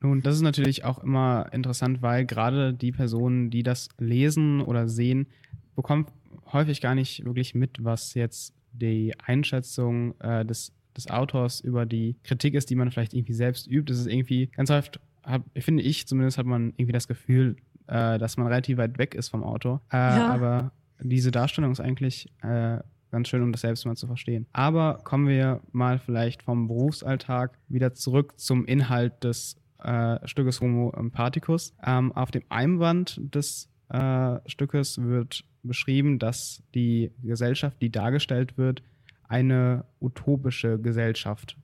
Nun, 0.00 0.22
das 0.22 0.36
ist 0.36 0.42
natürlich 0.42 0.84
auch 0.84 1.02
immer 1.02 1.46
interessant, 1.52 2.02
weil 2.02 2.24
gerade 2.24 2.72
die 2.72 2.92
Personen, 2.92 3.50
die 3.50 3.62
das 3.62 3.88
lesen 3.98 4.60
oder 4.60 4.88
sehen, 4.88 5.26
bekommen 5.74 6.06
häufig 6.52 6.80
gar 6.80 6.94
nicht 6.94 7.24
wirklich 7.24 7.54
mit, 7.54 7.84
was 7.84 8.14
jetzt 8.14 8.54
die 8.72 9.14
Einschätzung 9.18 10.18
äh, 10.20 10.44
des, 10.44 10.72
des 10.96 11.08
Autors 11.10 11.60
über 11.60 11.86
die 11.86 12.16
Kritik 12.22 12.54
ist, 12.54 12.70
die 12.70 12.76
man 12.76 12.90
vielleicht 12.90 13.14
irgendwie 13.14 13.32
selbst 13.32 13.66
übt. 13.66 13.92
Es 13.92 13.98
ist 13.98 14.06
irgendwie 14.06 14.46
ganz 14.46 14.70
oft, 14.70 15.00
hab, 15.24 15.42
finde 15.56 15.82
ich 15.82 16.06
zumindest, 16.06 16.38
hat 16.38 16.46
man 16.46 16.72
irgendwie 16.76 16.92
das 16.92 17.08
Gefühl, 17.08 17.56
äh, 17.88 18.18
dass 18.18 18.36
man 18.36 18.46
relativ 18.46 18.78
weit 18.78 18.98
weg 18.98 19.14
ist 19.14 19.28
vom 19.28 19.42
Autor. 19.42 19.82
Äh, 19.92 19.96
ja. 19.96 20.28
Aber 20.28 20.72
diese 21.00 21.30
Darstellung 21.30 21.72
ist 21.72 21.80
eigentlich 21.80 22.28
äh, 22.42 22.78
ganz 23.10 23.28
schön, 23.28 23.42
um 23.42 23.52
das 23.52 23.62
selbst 23.62 23.86
mal 23.86 23.96
zu 23.96 24.06
verstehen. 24.06 24.46
Aber 24.52 25.00
kommen 25.04 25.28
wir 25.28 25.60
mal 25.72 25.98
vielleicht 25.98 26.42
vom 26.42 26.68
Berufsalltag 26.68 27.58
wieder 27.68 27.94
zurück 27.94 28.38
zum 28.38 28.64
Inhalt 28.66 29.24
des 29.24 29.56
äh, 29.82 30.26
Stückes 30.26 30.60
Homo 30.60 30.90
Empathicus. 30.90 31.74
Ähm, 31.84 32.12
auf 32.12 32.30
dem 32.30 32.42
Einband 32.48 33.20
des 33.34 33.68
äh, 33.88 34.38
Stückes 34.46 35.02
wird 35.02 35.44
beschrieben, 35.62 36.18
dass 36.18 36.62
die 36.74 37.12
Gesellschaft, 37.22 37.80
die 37.80 37.90
dargestellt 37.90 38.56
wird, 38.58 38.82
eine 39.28 39.84
utopische 40.00 40.78
Gesellschaft 40.78 41.56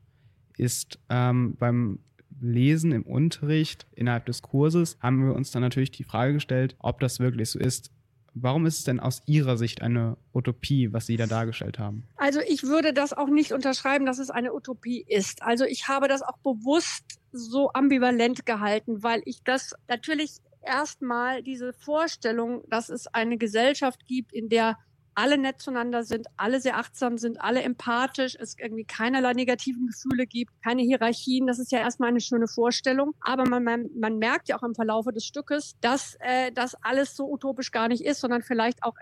ist. 0.56 0.99
Ähm, 1.09 1.56
beim 1.59 1.99
Lesen 2.40 2.92
im 2.92 3.02
Unterricht 3.04 3.87
innerhalb 3.92 4.26
des 4.26 4.42
Kurses 4.42 4.99
haben 5.00 5.25
wir 5.25 5.35
uns 5.35 5.50
dann 5.50 5.62
natürlich 5.62 5.90
die 5.90 6.04
Frage 6.04 6.35
gestellt, 6.35 6.76
ob 6.78 7.00
das 7.00 7.21
wirklich 7.21 7.50
so 7.50 7.59
ist. 7.59 7.90
Warum 8.35 8.67
ist 8.67 8.79
es 8.79 8.85
denn 8.85 9.00
aus 9.00 9.23
Ihrer 9.26 9.57
Sicht 9.57 9.81
eine 9.81 10.17
Utopie, 10.33 10.93
was 10.93 11.07
Sie 11.07 11.17
da 11.17 11.26
dargestellt 11.26 11.79
haben? 11.79 12.05
Also 12.17 12.41
ich 12.41 12.64
würde 12.64 12.93
das 12.93 13.12
auch 13.12 13.29
nicht 13.29 13.53
unterschreiben, 13.53 14.07
dass 14.07 14.19
es 14.19 14.31
eine 14.31 14.53
Utopie 14.53 15.05
ist. 15.07 15.43
Also 15.43 15.64
ich 15.64 15.87
habe 15.88 16.09
das 16.09 16.23
auch 16.23 16.38
bewusst 16.38 17.21
so 17.33 17.71
ambivalent 17.73 18.45
gehalten, 18.45 19.03
weil 19.03 19.23
ich 19.25 19.43
das 19.45 19.75
natürlich 19.88 20.38
erstmal 20.62 21.43
diese 21.43 21.73
Vorstellung, 21.73 22.62
dass 22.69 22.88
es 22.88 23.07
eine 23.07 23.38
Gesellschaft 23.38 24.07
gibt, 24.07 24.33
in 24.33 24.49
der 24.49 24.79
alle 25.14 25.38
nett 25.38 25.61
zueinander 25.61 26.02
sind, 26.02 26.26
alle 26.37 26.61
sehr 26.61 26.78
achtsam 26.78 27.18
sind, 27.18 27.40
alle 27.40 27.62
empathisch, 27.62 28.37
es 28.38 28.56
irgendwie 28.59 28.85
keinerlei 28.85 29.33
negativen 29.33 29.87
Gefühle 29.87 30.26
gibt, 30.26 30.52
keine 30.62 30.83
Hierarchien. 30.83 31.47
Das 31.47 31.59
ist 31.59 31.73
ja 31.73 31.78
erstmal 31.80 32.11
eine 32.11 32.21
schöne 32.21 32.49
Vorstellung. 32.49 33.14
Aber 33.21 33.49
man, 33.49 33.64
man, 33.64 33.90
man 33.99 34.18
merkt 34.18 34.49
ja 34.49 34.56
auch 34.59 34.62
im 34.62 34.75
Verlaufe 34.75 35.12
des 35.12 35.25
Stückes, 35.25 35.75
dass 35.80 36.16
äh, 36.21 36.52
das 36.52 36.75
alles 36.83 37.16
so 37.16 37.30
utopisch 37.30 37.71
gar 37.71 37.88
nicht 37.88 38.04
ist, 38.04 38.21
sondern 38.21 38.42
vielleicht 38.42 38.83
auch 38.83 38.94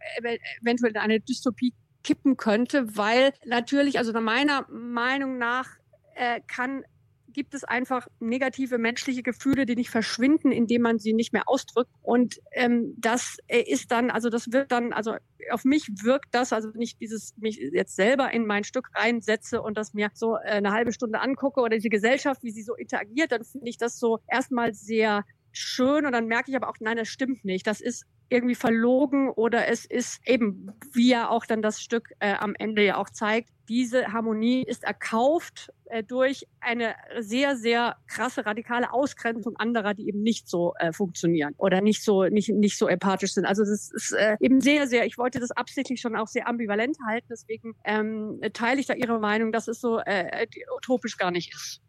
eventuell 0.61 0.92
in 0.92 0.99
eine 0.99 1.21
Dystopie 1.21 1.75
kippen 2.02 2.37
könnte, 2.37 2.97
weil 2.97 3.33
natürlich, 3.45 3.99
also 3.99 4.12
meiner 4.12 4.66
Meinung 4.69 5.38
nach, 5.38 5.69
äh, 6.14 6.40
kann 6.47 6.85
gibt 7.33 7.55
es 7.55 7.65
einfach 7.65 8.07
negative 8.21 8.79
menschliche 8.79 9.23
Gefühle, 9.23 9.67
die 9.67 9.77
nicht 9.77 9.91
verschwinden, 9.91 10.53
indem 10.53 10.83
man 10.83 10.99
sie 10.99 11.12
nicht 11.12 11.33
mehr 11.33 11.49
ausdrückt. 11.49 11.91
Und 12.03 12.41
ähm, 12.53 12.95
das 12.99 13.39
äh, 13.49 13.62
ist 13.62 13.91
dann, 13.91 14.11
also 14.11 14.29
das 14.29 14.53
wird 14.53 14.73
dann, 14.73 14.93
also 14.93 15.15
auf 15.51 15.65
mich 15.65 15.89
wirkt 16.03 16.29
das, 16.33 16.53
also 16.53 16.73
wenn 16.75 16.83
ich 16.83 16.97
dieses 16.97 17.37
mich 17.37 17.57
jetzt 17.57 17.97
selber 17.97 18.31
in 18.33 18.47
mein 18.47 18.65
Stück 18.65 18.89
reinsetze 18.95 19.62
und 19.62 19.77
das 19.77 19.95
mir 19.95 20.11
so 20.15 20.37
äh, 20.37 20.51
eine 20.51 20.73
halbe 20.73 20.93
Stunde 20.93 21.21
angucke 21.21 21.61
oder 21.61 21.77
diese 21.77 21.89
Gesellschaft, 21.89 22.43
wie 22.43 22.51
sie 22.51 22.62
so 22.62 22.75
interagiert, 22.75 23.33
dann 23.33 23.45
finde 23.45 23.69
ich 23.69 23.79
das 23.79 23.99
so 23.99 24.21
erstmal 24.29 24.75
sehr 24.75 25.25
schön 25.53 26.07
und 26.07 26.12
dann 26.12 26.27
merke 26.27 26.51
ich 26.51 26.57
aber 26.57 26.69
auch, 26.69 26.77
nein, 26.81 26.97
das 26.97 27.09
stimmt 27.09 27.45
nicht. 27.45 27.67
Das 27.67 27.81
ist 27.81 28.07
irgendwie 28.33 28.55
verlogen 28.55 29.29
oder 29.29 29.69
es 29.69 29.85
ist 29.85 30.21
eben, 30.27 30.73
wie 30.93 31.11
ja 31.11 31.29
auch 31.29 31.47
dann 31.47 31.62
das 31.62 31.81
Stück 31.81 32.11
äh, 32.19 32.35
am 32.35 32.55
Ende 32.59 32.85
ja 32.85 32.97
auch 32.97 33.11
zeigt, 33.11 33.51
diese 33.69 34.12
Harmonie 34.12 34.65
ist 34.65 34.85
erkauft 34.85 35.73
äh, 35.87 36.03
durch 36.03 36.47
eine 36.61 36.95
sehr, 37.21 37.57
sehr 37.57 37.97
krasse, 38.07 38.45
radikale 38.45 38.93
Ausgrenzung 38.93 39.57
anderer, 39.57 39.95
die 39.95 40.09
eben 40.09 40.23
nicht 40.23 40.49
so 40.49 40.75
äh, 40.79 40.93
funktionieren 40.93 41.55
oder 41.59 41.81
nicht 41.81 42.03
so, 42.03 42.25
nicht, 42.25 42.49
nicht 42.49 42.79
so 42.79 42.89
empathisch 42.89 43.35
sind. 43.35 43.45
Also 43.45 43.62
das 43.62 43.91
ist 43.93 44.12
äh, 44.12 44.37
eben 44.41 44.61
sehr, 44.61 44.87
sehr, 44.87 45.07
ich 45.07 45.19
wollte 45.19 45.39
das 45.39 45.53
absichtlich 45.53 46.01
schon 46.01 46.17
auch 46.17 46.29
sehr 46.29 46.49
ambivalent 46.49 46.97
halten, 47.07 47.27
deswegen 47.31 47.75
ähm, 47.85 48.41
teile 48.53 48.81
ich 48.81 48.87
da 48.87 48.95
Ihre 48.95 49.21
Meinung, 49.21 49.53
dass 49.53 49.69
es 49.69 49.81
so 49.81 50.01
äh, 50.01 50.47
utopisch 50.77 51.17
gar 51.17 51.31
nicht 51.31 51.55
ist. 51.55 51.81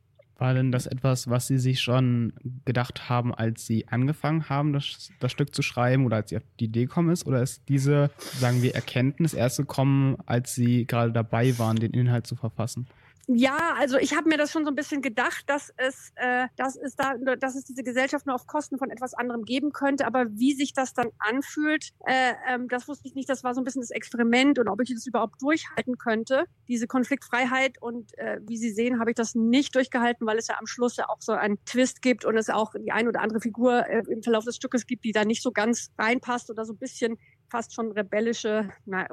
War 0.44 0.54
denn 0.54 0.74
das 0.74 0.88
etwas, 0.88 1.30
was 1.30 1.48
Sie 1.48 1.58
sich 1.58 1.80
schon 1.80 2.34
gedacht 2.66 3.08
haben, 3.08 3.34
als 3.34 3.66
Sie 3.66 3.88
angefangen 3.88 4.50
haben, 4.50 4.74
das, 4.74 5.10
das 5.22 5.32
Stück 5.32 5.56
zu 5.56 5.62
schreiben 5.62 6.06
oder 6.06 6.18
als 6.18 6.32
Sie 6.32 6.36
auf 6.36 6.44
die 6.60 6.66
Idee 6.66 6.82
gekommen 6.82 7.12
ist? 7.12 7.26
Oder 7.26 7.42
ist 7.42 7.62
diese, 7.70 8.12
sagen 8.42 8.62
wir, 8.62 8.76
Erkenntnis 8.76 9.34
erst 9.34 9.56
gekommen, 9.56 10.18
als 10.26 10.54
Sie 10.54 10.86
gerade 10.86 11.14
dabei 11.14 11.58
waren, 11.60 11.78
den 11.78 11.94
Inhalt 11.94 12.28
zu 12.28 12.36
verfassen? 12.36 12.88
Ja, 13.27 13.75
also 13.80 13.98
ich 13.98 14.13
habe 14.18 14.27
mir 14.27 14.38
das 14.38 14.51
schon 14.51 14.65
so 14.65 14.72
ein 14.72 14.75
bisschen 14.75 15.01
gedacht, 15.01 15.46
dass 15.48 15.74
es, 15.77 16.12
äh, 16.15 16.48
dass 16.58 16.75
es 16.75 16.98
da, 16.98 17.13
dass 17.39 17.56
es 17.56 17.63
diese 17.63 17.82
Gesellschaft 17.82 18.25
nur 18.25 18.36
auf 18.36 18.48
Kosten 18.48 18.77
von 18.77 18.89
etwas 18.89 19.13
anderem 19.13 19.44
geben 19.46 19.72
könnte. 19.72 20.06
Aber 20.06 20.25
wie 20.32 20.53
sich 20.53 20.74
das 20.74 20.94
dann 20.94 21.08
anfühlt, 21.20 21.92
äh, 22.06 22.34
ähm, 22.50 22.68
das 22.68 22.89
wusste 22.89 23.08
ich 23.08 23.15
nicht. 23.15 23.30
Das 23.30 23.46
war 23.46 23.53
so 23.53 23.62
ein 23.62 23.63
bisschen 23.63 23.82
das 23.82 23.92
Experiment 23.92 24.60
und 24.60 24.68
ob 24.68 24.82
ich 24.82 24.94
das 24.94 25.08
überhaupt 25.08 25.42
durchhalten 25.42 25.98
könnte. 25.98 26.46
Diese 26.68 26.86
Konfliktfreiheit 26.86 27.82
und 27.82 28.12
äh, 28.18 28.39
wie 28.46 28.58
Sie 28.58 28.72
sehen, 28.72 29.00
habe 29.00 29.12
ich 29.12 29.15
das 29.15 29.36
nicht 29.36 29.74
durchgehalten, 29.74 30.27
weil 30.27 30.38
es 30.38 30.48
ja 30.48 30.58
am 30.60 30.68
Schluss 30.68 30.98
ja 30.98 31.08
auch 31.08 31.22
so 31.22 31.32
einen 31.32 31.63
Twist 31.63 32.01
gibt 32.01 32.25
und 32.25 32.36
es 32.36 32.50
auch 32.50 32.74
die 32.77 32.92
ein 32.92 33.08
oder 33.08 33.22
andere 33.22 33.39
Figur 33.39 33.88
äh, 33.88 34.03
im 34.10 34.22
Verlauf 34.22 34.44
des 34.44 34.58
Stückes 34.58 34.86
gibt, 34.86 35.06
die 35.06 35.13
da 35.13 35.24
nicht 35.24 35.42
so 35.42 35.53
ganz 35.53 35.92
reinpasst 35.98 36.50
oder 36.50 36.65
so 36.65 36.74
ein 36.74 36.77
bisschen 36.77 37.18
fast 37.53 37.75
schon 37.75 37.91
rebellische, 37.91 38.67
na, 38.86 39.07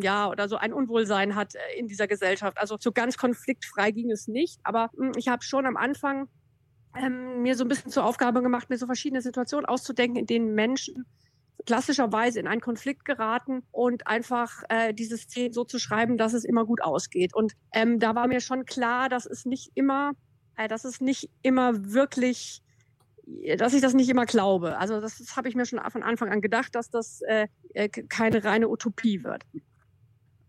ja, 0.00 0.30
oder 0.30 0.48
so 0.48 0.56
ein 0.56 0.72
Unwohlsein 0.72 1.34
hat 1.34 1.56
äh, 1.56 1.76
in 1.76 1.88
dieser 1.88 2.06
Gesellschaft. 2.06 2.56
Also 2.56 2.76
so 2.78 2.92
ganz 2.92 3.16
konfliktfrei 3.16 3.90
ging 3.90 4.12
es 4.12 4.28
nicht. 4.28 4.60
Aber 4.62 4.90
hm, 4.96 5.10
ich 5.16 5.26
habe 5.26 5.42
schon 5.42 5.66
am 5.66 5.76
Anfang 5.76 6.28
ähm, 6.96 7.42
mir 7.42 7.56
so 7.56 7.64
ein 7.64 7.68
bisschen 7.68 7.90
zur 7.90 8.04
Aufgabe 8.04 8.42
gemacht, 8.42 8.70
mir 8.70 8.78
so 8.78 8.86
verschiedene 8.86 9.22
Situationen 9.22 9.66
auszudenken, 9.66 10.20
in 10.20 10.26
denen 10.26 10.54
Menschen 10.54 11.04
klassischerweise 11.66 12.38
in 12.38 12.46
einen 12.46 12.60
Konflikt 12.60 13.04
geraten 13.04 13.64
und 13.72 14.06
einfach 14.06 14.62
äh, 14.68 14.94
diese 14.94 15.18
Szene 15.18 15.52
so 15.52 15.64
zu 15.64 15.80
schreiben, 15.80 16.16
dass 16.16 16.32
es 16.32 16.44
immer 16.44 16.64
gut 16.64 16.82
ausgeht. 16.82 17.34
Und 17.34 17.54
ähm, 17.74 17.98
da 17.98 18.14
war 18.14 18.28
mir 18.28 18.40
schon 18.40 18.66
klar, 18.66 19.08
dass 19.08 19.26
es 19.26 19.46
nicht 19.46 19.72
immer, 19.74 20.12
äh, 20.56 20.68
dass 20.68 20.84
es 20.84 21.00
nicht 21.00 21.28
immer 21.42 21.92
wirklich 21.92 22.62
dass 23.56 23.74
ich 23.74 23.80
das 23.80 23.94
nicht 23.94 24.08
immer 24.08 24.26
glaube. 24.26 24.78
Also 24.78 25.00
das, 25.00 25.18
das 25.18 25.36
habe 25.36 25.48
ich 25.48 25.54
mir 25.54 25.66
schon 25.66 25.80
von 25.88 26.02
Anfang 26.02 26.30
an 26.30 26.40
gedacht, 26.40 26.74
dass 26.74 26.90
das 26.90 27.22
äh, 27.22 27.48
äh 27.74 27.88
keine 27.88 28.44
reine 28.44 28.68
Utopie 28.68 29.22
wird. 29.24 29.44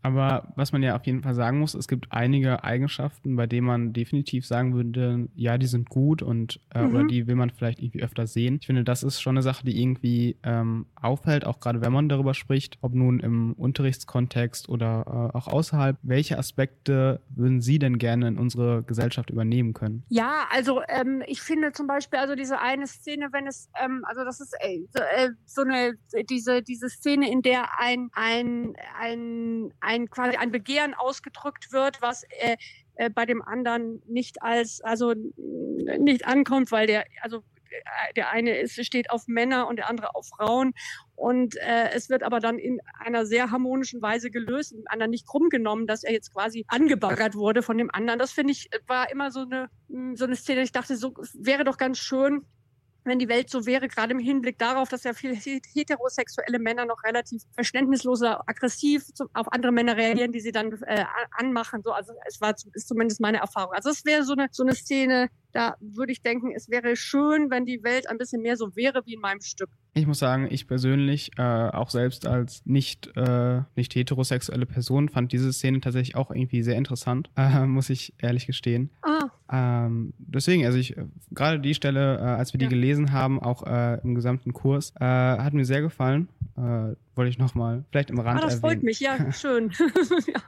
Aber 0.03 0.51
was 0.55 0.72
man 0.72 0.84
ja 0.84 0.96
auf 0.96 1.05
jeden 1.05 1.22
Fall 1.22 1.36
sagen 1.36 1.60
muss, 1.60 1.74
es 1.74 1.88
gibt 1.88 2.08
einige 2.12 2.63
Eigenschaften, 2.63 3.36
bei 3.36 3.48
denen 3.48 3.67
man 3.67 3.93
definitiv 3.93 4.46
sagen 4.46 4.74
würde, 4.74 5.29
ja, 5.36 5.58
die 5.58 5.67
sind 5.67 5.89
gut 5.89 6.22
und 6.22 6.60
äh, 6.74 6.81
mhm. 6.81 6.96
oder 6.96 7.03
die 7.05 7.27
will 7.27 7.36
man 7.36 7.50
vielleicht 7.50 7.79
irgendwie 7.79 8.03
öfter 8.03 8.27
sehen. 8.27 8.58
Ich 8.60 8.67
finde, 8.67 8.84
das 8.84 9.03
ist 9.03 9.22
schon 9.22 9.36
eine 9.36 9.43
Sache, 9.43 9.65
die 9.65 9.81
irgendwie 9.81 10.38
ähm, 10.43 10.86
auffällt, 10.96 11.46
auch 11.46 11.60
gerade 11.60 11.81
wenn 11.81 11.91
man 11.91 12.10
darüber 12.10 12.34
spricht, 12.34 12.77
ob 12.81 12.93
nun 12.93 13.20
im 13.20 13.53
Unterrichtskontext 13.53 14.70
oder 14.70 15.31
äh, 15.34 15.38
auch 15.38 15.48
außerhalb. 15.48 15.98
Welche 16.01 16.38
Aspekte 16.38 17.22
würden 17.29 17.62
Sie 17.62 17.79
denn 17.79 17.98
gerne 17.98 18.27
in 18.27 18.38
unsere 18.38 18.84
Gesellschaft 18.84 19.29
übernehmen 19.29 19.74
können? 19.74 20.03
Ja, 20.10 20.46
also 20.51 20.81
ähm, 20.88 21.24
ich 21.27 21.41
finde 21.41 21.72
zum 21.74 21.88
Beispiel 21.88 22.20
also 22.20 22.36
diese 22.36 22.60
eine 22.60 22.88
Szene, 22.88 23.29
wenn 23.31 23.48
es, 23.48 23.70
ähm, 23.84 24.03
also 24.08 24.24
das 24.24 24.39
ist 24.39 24.55
äh, 24.60 24.79
so, 24.91 25.03
äh, 25.03 25.29
so 25.46 25.62
eine 25.62 25.93
diese 26.29 26.62
diese 26.62 26.89
Szene, 26.89 27.31
in 27.31 27.41
der 27.41 27.79
ein 27.79 28.10
ein 28.13 28.74
ein, 29.00 29.74
ein 29.79 29.90
ein 29.91 30.10
quasi 30.10 30.38
ein 30.38 30.51
Begehren 30.51 30.93
ausgedrückt 30.93 31.71
wird, 31.71 32.01
was 32.01 32.24
äh, 32.24 32.55
äh, 32.95 33.10
bei 33.10 33.25
dem 33.25 33.41
anderen 33.41 34.01
nicht 34.07 34.41
als 34.41 34.81
also 34.81 35.13
nicht 35.75 36.25
ankommt, 36.25 36.71
weil 36.71 36.88
der 36.88 37.05
also 37.21 37.43
äh, 37.69 38.13
der 38.15 38.31
eine 38.31 38.57
ist, 38.57 38.83
steht 38.86 39.10
auf 39.12 39.27
Männer 39.27 39.67
und 39.67 39.77
der 39.77 39.89
andere 39.89 40.15
auf 40.15 40.27
Frauen. 40.27 40.74
Und 41.15 41.55
äh, 41.57 41.89
es 41.93 42.10
wird 42.10 42.24
aber 42.24 42.39
dann 42.39 42.57
in 42.57 42.79
einer 43.00 43.25
sehr 43.25 43.51
harmonischen 43.51 44.01
Weise 44.01 44.31
gelöst, 44.31 44.71
dem 44.71 44.83
anderen 44.88 45.12
nicht 45.12 45.27
krumm 45.27 45.50
genommen, 45.50 45.88
dass 45.88 46.03
er 46.03 46.13
jetzt 46.13 46.33
quasi 46.33 46.65
angebaggert 46.67 47.36
wurde 47.36 47.62
von 47.62 47.77
dem 47.77 47.91
anderen. 47.91 48.17
Das 48.17 48.31
finde 48.31 48.53
ich, 48.53 48.69
war 48.88 49.12
immer 49.12 49.29
so 49.31 49.41
eine, 49.41 49.69
so 50.15 50.25
eine 50.25 50.36
Szene. 50.36 50.62
Ich 50.62 50.71
dachte, 50.71 50.95
so 50.95 51.13
wäre 51.33 51.63
doch 51.63 51.77
ganz 51.77 52.00
schön, 52.00 52.45
wenn 53.03 53.20
die 53.20 53.29
Welt 53.29 53.50
so 53.50 53.65
wäre, 53.65 53.88
gerade 53.88 54.12
im 54.12 54.20
Hinblick 54.20 54.58
darauf, 54.60 54.89
dass 54.89 55.03
ja 55.03 55.13
viele 55.13 55.36
heterosexuelle 55.36 56.60
Männer 56.60 56.86
noch 56.86 57.03
relativ 57.03 57.43
verständnisloser, 57.53 58.41
aggressiv 58.48 59.03
auf 59.34 59.51
andere 59.51 59.72
Männer 59.72 59.98
reagieren, 59.98 60.31
die 60.31 60.39
sie 60.39 60.51
dann 60.51 60.72
äh, 60.84 61.05
anmachen. 61.31 61.81
So, 61.84 61.91
also 61.91 62.13
es 62.27 62.39
war 62.41 62.55
ist 62.74 62.88
zumindest 62.88 63.22
meine 63.22 63.39
Erfahrung. 63.39 63.74
Also 63.74 63.89
es 63.89 64.05
wäre 64.05 64.24
so 64.24 64.34
eine 64.34 64.48
so 64.51 64.63
eine 64.63 64.75
Szene, 64.75 65.29
da 65.51 65.75
würde 65.79 66.12
ich 66.12 66.22
denken, 66.22 66.51
es 66.55 66.70
wäre 66.70 66.96
schön, 66.96 67.50
wenn 67.50 67.65
die 67.65 67.84
Welt 67.84 68.10
ein 68.10 68.17
bisschen 68.17 68.41
mehr 68.41 68.58
so 68.58 68.75
wäre 68.75 69.05
wie 69.05 69.15
in 69.15 69.22
meinem 69.22 69.41
Stück. 69.41 69.70
Ich 69.93 70.08
muss 70.08 70.20
sagen, 70.20 70.48
ich 70.50 70.67
persönlich, 70.67 71.31
äh, 71.38 71.41
auch 71.41 71.89
selbst 71.89 72.25
als 72.25 72.62
nicht, 72.65 73.12
äh, 73.17 73.62
nicht 73.75 73.93
heterosexuelle 73.96 74.65
Person, 74.65 75.10
fand 75.10 75.34
diese 75.34 75.51
Szene 75.51 75.81
tatsächlich 75.81 76.15
auch 76.15 76.31
irgendwie 76.31 76.63
sehr 76.63 76.75
interessant, 76.75 77.29
äh, 77.36 77.65
muss 77.65 77.89
ich 77.89 78.13
ehrlich 78.20 78.48
gestehen. 78.48 78.91
Ah. 79.01 79.29
Ähm, 79.51 80.13
deswegen, 80.17 80.65
also 80.65 80.77
ich, 80.77 80.96
gerade 81.31 81.60
die 81.60 81.74
Stelle, 81.74 82.17
äh, 82.17 82.22
als 82.22 82.53
wir 82.53 82.58
die 82.58 82.65
ja. 82.65 82.70
gelesen 82.70 83.12
haben, 83.12 83.41
auch 83.41 83.63
äh, 83.63 84.00
im 84.01 84.15
gesamten 84.15 84.53
Kurs, 84.53 84.93
äh, 85.00 85.05
hat 85.05 85.53
mir 85.53 85.65
sehr 85.65 85.81
gefallen. 85.81 86.29
wollte 86.55 87.29
ich 87.29 87.38
nochmal 87.38 87.84
vielleicht 87.89 88.10
im 88.10 88.20
Rand 88.20 88.39
ah, 88.39 88.46
das 88.46 88.55
erwähnen. 88.55 88.62
freut 88.62 88.84
mich, 88.84 89.00
ja, 89.00 89.31
schön. 89.34 89.72
ja. 90.27 90.41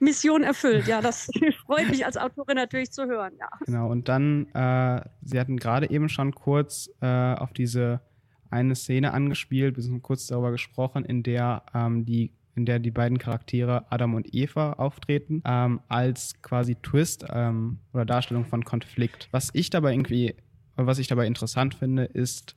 Mission 0.00 0.42
erfüllt. 0.42 0.86
Ja, 0.86 1.00
das 1.00 1.30
freut 1.66 1.88
mich 1.90 2.04
als 2.04 2.16
Autorin 2.16 2.56
natürlich 2.56 2.90
zu 2.90 3.06
hören. 3.06 3.32
Ja. 3.38 3.48
Genau, 3.66 3.90
und 3.90 4.08
dann, 4.08 4.46
äh, 4.54 5.02
Sie 5.22 5.38
hatten 5.38 5.58
gerade 5.58 5.90
eben 5.90 6.08
schon 6.08 6.34
kurz 6.34 6.90
äh, 7.00 7.34
auf 7.34 7.52
diese 7.52 8.00
eine 8.50 8.74
Szene 8.74 9.12
angespielt, 9.12 9.76
wir 9.76 9.82
sind 9.82 10.02
kurz 10.02 10.26
darüber 10.26 10.50
gesprochen, 10.50 11.04
in 11.04 11.22
der 11.22 11.62
ähm, 11.72 12.04
die 12.04 12.32
in 12.54 12.66
der 12.66 12.78
die 12.78 12.90
beiden 12.90 13.18
Charaktere 13.18 13.90
Adam 13.90 14.14
und 14.14 14.34
Eva 14.34 14.74
auftreten, 14.74 15.42
ähm, 15.44 15.80
als 15.88 16.40
quasi 16.42 16.76
Twist 16.76 17.24
ähm, 17.30 17.78
oder 17.92 18.04
Darstellung 18.04 18.44
von 18.44 18.64
Konflikt. 18.64 19.28
Was 19.30 19.50
ich 19.52 19.70
dabei 19.70 19.92
irgendwie, 19.92 20.34
was 20.76 20.98
ich 20.98 21.06
dabei 21.06 21.26
interessant 21.26 21.74
finde, 21.74 22.04
ist, 22.04 22.56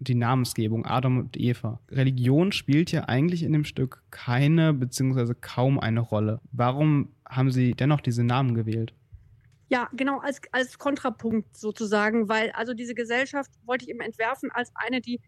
die 0.00 0.14
Namensgebung 0.14 0.86
Adam 0.86 1.18
und 1.18 1.36
Eva. 1.36 1.80
Religion 1.90 2.52
spielt 2.52 2.92
ja 2.92 3.04
eigentlich 3.04 3.42
in 3.42 3.52
dem 3.52 3.64
Stück 3.64 4.02
keine 4.10 4.72
beziehungsweise 4.72 5.34
kaum 5.34 5.80
eine 5.80 6.00
Rolle. 6.00 6.40
Warum 6.52 7.10
haben 7.28 7.50
Sie 7.50 7.72
dennoch 7.72 8.00
diese 8.00 8.22
Namen 8.22 8.54
gewählt? 8.54 8.94
Ja, 9.70 9.88
genau, 9.92 10.20
als, 10.20 10.40
als 10.52 10.78
Kontrapunkt 10.78 11.56
sozusagen, 11.56 12.28
weil 12.28 12.50
also 12.52 12.72
diese 12.72 12.94
Gesellschaft 12.94 13.50
wollte 13.66 13.84
ich 13.84 13.90
eben 13.90 14.00
entwerfen 14.00 14.50
als 14.52 14.72
eine, 14.74 15.00
die 15.00 15.20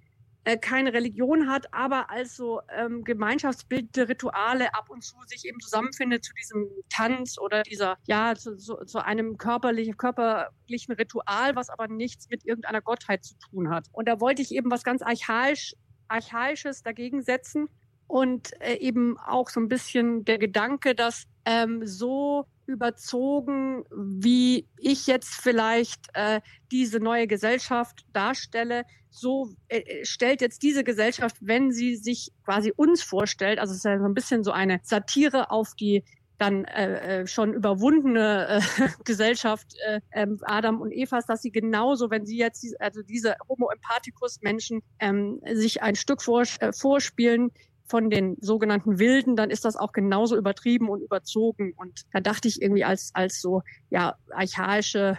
äh, 0.45 0.57
keine 0.57 0.93
Religion 0.93 1.49
hat, 1.49 1.73
aber 1.73 2.11
als 2.11 2.37
so 2.37 2.61
ähm, 2.75 3.05
gemeinschaftsbildende 3.05 4.09
Rituale 4.09 4.75
ab 4.75 4.89
und 4.89 5.05
zu 5.05 5.17
sich 5.27 5.47
eben 5.47 5.61
zusammenfindet 5.61 6.25
zu 6.25 6.33
diesem 6.35 6.69
Tanz 6.89 7.39
oder 7.39 7.63
dieser, 7.63 7.99
ja, 8.07 8.35
zu, 8.35 8.57
zu, 8.57 8.77
zu 8.85 9.05
einem 9.05 9.37
körperlichen, 9.37 9.97
körperlichen 9.97 10.95
Ritual, 10.95 11.57
was 11.57 11.69
aber 11.69 11.89
nichts 11.89 12.29
mit 12.31 12.45
irgendeiner 12.47 12.81
Gottheit 12.81 13.25
zu 13.25 13.35
tun 13.39 13.71
hat. 13.71 13.87
Und 13.93 14.09
da 14.09 14.21
wollte 14.21 14.43
ich 14.43 14.55
eben 14.55 14.71
was 14.71 14.83
ganz 14.83 15.03
archaisch, 15.03 15.75
Archaisches 16.09 16.83
dagegen 16.83 17.23
setzen 17.23 17.69
und 18.07 18.61
äh, 18.61 18.75
eben 18.75 19.19
auch 19.19 19.49
so 19.49 19.61
ein 19.61 19.69
bisschen 19.69 20.25
der 20.25 20.39
Gedanke, 20.39 20.95
dass 20.95 21.27
ähm, 21.45 21.87
so 21.87 22.47
überzogen, 22.67 23.85
wie 23.91 24.69
ich 24.79 25.07
jetzt 25.07 25.35
vielleicht 25.35 26.07
äh, 26.15 26.41
diese 26.71 27.01
neue 27.01 27.27
Gesellschaft 27.27 28.05
darstelle. 28.13 28.85
So 29.11 29.51
äh, 29.69 29.79
äh, 29.79 30.05
stellt 30.05 30.41
jetzt 30.41 30.63
diese 30.63 30.85
Gesellschaft, 30.85 31.37
wenn 31.41 31.73
sie 31.73 31.97
sich 31.97 32.31
quasi 32.45 32.73
uns 32.75 33.03
vorstellt, 33.03 33.59
also 33.59 33.73
es 33.73 33.79
ist 33.79 33.85
ja 33.85 33.99
so 33.99 34.05
ein 34.05 34.15
bisschen 34.15 34.45
so 34.45 34.53
eine 34.53 34.81
Satire 34.83 35.51
auf 35.51 35.75
die 35.75 36.05
dann 36.39 36.65
äh, 36.65 37.21
äh 37.21 37.27
schon 37.27 37.53
überwundene 37.53 38.61
äh, 38.79 38.89
Gesellschaft 39.05 39.75
äh, 39.87 40.01
ähm, 40.13 40.39
Adam 40.43 40.81
und 40.81 40.91
Evas, 40.91 41.27
dass 41.27 41.43
sie 41.43 41.51
genauso, 41.51 42.11
wenn 42.11 42.25
sie 42.25 42.39
jetzt, 42.39 42.65
also 42.81 43.03
diese 43.03 43.37
Homo 43.49 43.69
empathicus 43.71 44.41
Menschen 44.41 44.81
ähm, 45.01 45.41
sich 45.53 45.83
ein 45.83 45.97
Stück 45.97 46.23
vor, 46.23 46.45
äh, 46.61 46.73
vorspielen, 46.73 47.51
von 47.91 48.09
den 48.09 48.37
sogenannten 48.41 48.99
Wilden, 48.99 49.37
dann 49.37 49.51
ist 49.51 49.65
das 49.65 49.77
auch 49.77 49.93
genauso 49.93 50.37
übertrieben 50.37 50.89
und 50.89 51.03
überzogen. 51.03 51.75
Und 51.77 52.03
da 52.13 52.21
dachte 52.21 52.49
ich 52.49 52.63
irgendwie 52.63 52.85
als, 52.85 53.11
als 53.15 53.41
so, 53.41 53.63
ja, 53.91 54.15
archaische 54.31 55.19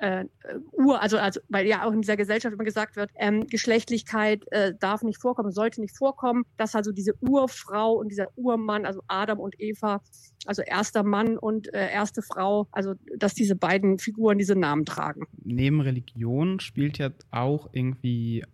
äh, 0.00 0.24
Ur, 0.72 1.00
also, 1.02 1.18
also, 1.18 1.40
weil 1.48 1.66
ja 1.66 1.86
auch 1.86 1.92
in 1.92 2.00
dieser 2.00 2.16
Gesellschaft 2.16 2.54
immer 2.54 2.64
gesagt 2.64 2.96
wird, 2.96 3.10
ähm, 3.16 3.46
Geschlechtlichkeit 3.46 4.44
äh, 4.50 4.72
darf 4.80 5.02
nicht 5.02 5.20
vorkommen, 5.20 5.52
sollte 5.52 5.80
nicht 5.80 5.96
vorkommen, 5.96 6.44
dass 6.56 6.74
also 6.74 6.90
diese 6.90 7.12
Urfrau 7.20 7.92
und 7.92 8.08
dieser 8.08 8.28
Urmann, 8.34 8.86
also 8.86 9.02
Adam 9.08 9.38
und 9.38 9.60
Eva, 9.60 10.00
also 10.46 10.62
erster 10.62 11.02
Mann 11.02 11.36
und 11.36 11.72
äh, 11.74 11.92
erste 11.92 12.22
Frau, 12.22 12.66
also 12.72 12.94
dass 13.18 13.34
diese 13.34 13.56
beiden 13.56 13.98
Figuren 13.98 14.38
diese 14.38 14.56
Namen 14.56 14.86
tragen. 14.86 15.26
Neben 15.44 15.82
Religion 15.82 16.60
spielt 16.60 16.96
ja 16.96 17.10
auch 17.30 17.68
irgendwie, 17.72 18.44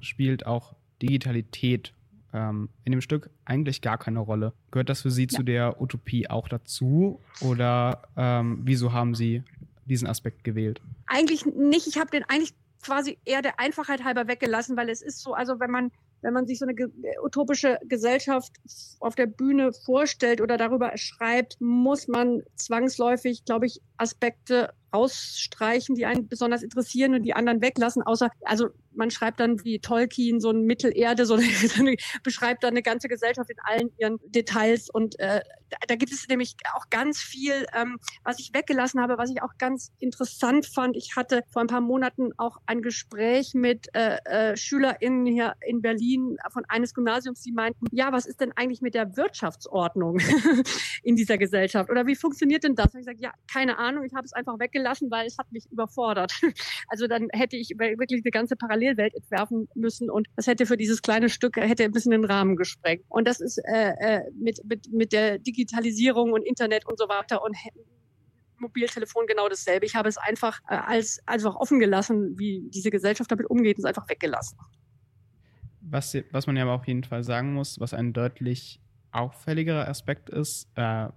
spielt 0.00 0.46
auch 0.46 0.76
Digitalität 1.00 1.94
ähm, 2.32 2.68
in 2.84 2.92
dem 2.92 3.00
Stück 3.00 3.30
eigentlich 3.44 3.80
gar 3.80 3.98
keine 3.98 4.20
Rolle. 4.20 4.52
Gehört 4.70 4.88
das 4.88 5.02
für 5.02 5.10
Sie 5.10 5.22
ja. 5.22 5.28
zu 5.28 5.42
der 5.42 5.80
Utopie 5.80 6.28
auch 6.28 6.48
dazu 6.48 7.20
oder 7.40 8.02
ähm, 8.16 8.60
wieso 8.64 8.92
haben 8.92 9.14
Sie 9.14 9.42
diesen 9.86 10.08
Aspekt 10.08 10.44
gewählt? 10.44 10.80
Eigentlich 11.06 11.46
nicht. 11.46 11.86
Ich 11.86 11.98
habe 11.98 12.10
den 12.10 12.24
eigentlich 12.28 12.54
quasi 12.82 13.18
eher 13.24 13.42
der 13.42 13.60
Einfachheit 13.60 14.04
halber 14.04 14.28
weggelassen, 14.28 14.76
weil 14.76 14.88
es 14.88 15.02
ist 15.02 15.20
so, 15.20 15.34
also 15.34 15.60
wenn 15.60 15.70
man 15.70 15.90
wenn 16.22 16.34
man 16.34 16.46
sich 16.46 16.60
so 16.60 16.66
eine 16.66 16.74
utopische 17.22 17.78
Gesellschaft 17.84 18.52
auf 19.00 19.16
der 19.16 19.26
Bühne 19.26 19.72
vorstellt 19.72 20.40
oder 20.40 20.56
darüber 20.56 20.96
schreibt, 20.96 21.60
muss 21.60 22.06
man 22.06 22.42
zwangsläufig, 22.54 23.44
glaube 23.44 23.66
ich, 23.66 23.80
Aspekte 23.96 24.72
rausstreichen, 24.92 25.94
die 25.94 26.06
einen 26.06 26.28
besonders 26.28 26.62
interessieren 26.62 27.14
und 27.14 27.22
die 27.22 27.34
anderen 27.34 27.60
weglassen, 27.62 28.02
außer, 28.02 28.30
also 28.44 28.68
man 28.94 29.10
schreibt 29.10 29.40
dann 29.40 29.64
wie 29.64 29.78
Tolkien 29.78 30.40
so 30.40 30.50
ein 30.50 30.62
Mittelerde, 30.62 31.24
so 31.26 31.34
eine, 31.34 31.44
beschreibt 32.22 32.62
dann 32.62 32.70
eine 32.70 32.82
ganze 32.82 33.08
Gesellschaft 33.08 33.50
in 33.50 33.56
allen 33.64 33.90
ihren 33.98 34.18
Details 34.26 34.90
und 34.90 35.18
äh, 35.18 35.40
da, 35.70 35.78
da 35.88 35.94
gibt 35.94 36.12
es 36.12 36.28
nämlich 36.28 36.56
auch 36.74 36.90
ganz 36.90 37.18
viel, 37.18 37.66
ähm, 37.74 37.98
was 38.24 38.38
ich 38.38 38.52
weggelassen 38.52 39.00
habe, 39.00 39.16
was 39.16 39.30
ich 39.30 39.42
auch 39.42 39.56
ganz 39.58 39.90
interessant 39.98 40.66
fand. 40.66 40.96
Ich 40.96 41.16
hatte 41.16 41.42
vor 41.48 41.62
ein 41.62 41.68
paar 41.68 41.80
Monaten 41.80 42.32
auch 42.36 42.58
ein 42.66 42.82
Gespräch 42.82 43.54
mit 43.54 43.86
äh, 43.94 44.18
äh, 44.24 44.56
SchülerInnen 44.56 45.24
hier 45.24 45.54
in 45.66 45.80
Berlin 45.80 46.36
von 46.52 46.64
eines 46.68 46.92
Gymnasiums, 46.92 47.40
die 47.40 47.52
meinten, 47.52 47.86
ja, 47.90 48.12
was 48.12 48.26
ist 48.26 48.40
denn 48.40 48.52
eigentlich 48.52 48.82
mit 48.82 48.94
der 48.94 49.16
Wirtschaftsordnung 49.16 50.18
in 51.02 51.16
dieser 51.16 51.38
Gesellschaft 51.38 51.90
oder 51.90 52.06
wie 52.06 52.16
funktioniert 52.16 52.64
denn 52.64 52.74
das? 52.74 52.92
Und 52.92 53.00
ich 53.00 53.06
sage, 53.06 53.18
ja, 53.20 53.32
keine 53.50 53.78
Ahnung, 53.78 54.04
ich 54.04 54.12
habe 54.12 54.26
es 54.26 54.34
einfach 54.34 54.58
weggelassen 54.58 54.81
gelassen, 54.82 55.10
weil 55.10 55.26
es 55.26 55.38
hat 55.38 55.50
mich 55.52 55.70
überfordert. 55.70 56.32
Also 56.88 57.06
dann 57.06 57.28
hätte 57.32 57.56
ich 57.56 57.70
wirklich 57.70 58.22
eine 58.22 58.30
ganze 58.30 58.54
Parallelwelt 58.54 59.14
entwerfen 59.14 59.68
müssen 59.74 60.10
und 60.10 60.26
das 60.36 60.46
hätte 60.46 60.66
für 60.66 60.76
dieses 60.76 61.00
kleine 61.00 61.30
Stück 61.30 61.56
hätte 61.56 61.84
ein 61.84 61.92
bisschen 61.92 62.12
den 62.12 62.24
Rahmen 62.24 62.56
gesprengt. 62.56 63.04
Und 63.08 63.26
das 63.26 63.40
ist 63.40 63.58
äh, 63.58 63.92
äh 63.98 64.20
mit, 64.34 64.60
mit, 64.64 64.92
mit 64.92 65.12
der 65.12 65.38
Digitalisierung 65.38 66.32
und 66.32 66.42
Internet 66.42 66.86
und 66.86 66.98
so 66.98 67.08
weiter 67.08 67.42
und 67.42 67.56
Mobiltelefon 68.58 69.26
genau 69.26 69.48
dasselbe. 69.48 69.86
Ich 69.86 69.94
habe 69.94 70.08
es 70.08 70.16
einfach 70.16 70.60
äh, 70.68 70.74
als 70.74 71.20
einfach 71.26 71.56
offen 71.56 71.78
gelassen, 71.78 72.38
wie 72.38 72.68
diese 72.70 72.90
Gesellschaft 72.90 73.30
damit 73.30 73.50
umgeht, 73.50 73.76
und 73.76 73.84
es 73.84 73.88
einfach 73.88 74.08
weggelassen. 74.08 74.58
Was, 75.80 76.16
was 76.30 76.46
man 76.46 76.56
ja 76.56 76.62
aber 76.62 76.72
auf 76.72 76.86
jeden 76.86 77.04
Fall 77.04 77.24
sagen 77.24 77.54
muss, 77.54 77.78
was 77.80 77.92
ein 77.92 78.12
deutlich 78.12 78.80
auffälligerer 79.10 79.88
Aspekt 79.88 80.30
ist, 80.30 80.68
äh, 80.76 81.08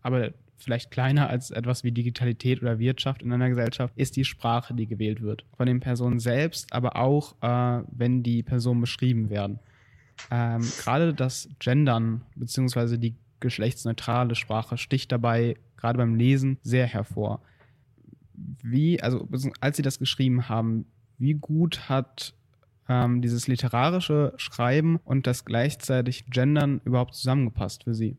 aber 0.00 0.32
vielleicht 0.62 0.90
kleiner 0.90 1.28
als 1.28 1.50
etwas 1.50 1.84
wie 1.84 1.92
Digitalität 1.92 2.62
oder 2.62 2.78
Wirtschaft 2.78 3.22
in 3.22 3.32
einer 3.32 3.48
Gesellschaft, 3.48 3.94
ist 3.96 4.16
die 4.16 4.24
Sprache, 4.24 4.74
die 4.74 4.86
gewählt 4.86 5.20
wird. 5.20 5.44
Von 5.56 5.66
den 5.66 5.80
Personen 5.80 6.18
selbst, 6.18 6.72
aber 6.72 6.96
auch, 6.96 7.36
äh, 7.42 7.84
wenn 7.90 8.22
die 8.22 8.42
Personen 8.42 8.80
beschrieben 8.80 9.30
werden. 9.30 9.58
Ähm, 10.30 10.62
Gerade 10.78 11.14
das 11.14 11.48
Gendern, 11.58 12.22
beziehungsweise 12.36 12.98
die 12.98 13.16
geschlechtsneutrale 13.40 14.34
Sprache 14.34 14.78
sticht 14.78 15.12
dabei, 15.12 15.56
gerade 15.76 15.98
beim 15.98 16.14
Lesen, 16.14 16.58
sehr 16.62 16.86
hervor. 16.86 17.42
Wie, 18.34 19.02
also 19.02 19.28
als 19.60 19.76
Sie 19.76 19.82
das 19.82 19.98
geschrieben 19.98 20.48
haben, 20.48 20.86
wie 21.18 21.34
gut 21.34 21.88
hat 21.88 22.34
ähm, 22.88 23.20
dieses 23.22 23.48
literarische 23.48 24.32
Schreiben 24.36 24.98
und 25.04 25.26
das 25.26 25.44
gleichzeitig 25.44 26.26
Gendern 26.30 26.80
überhaupt 26.84 27.14
zusammengepasst 27.14 27.84
für 27.84 27.94
Sie? 27.94 28.16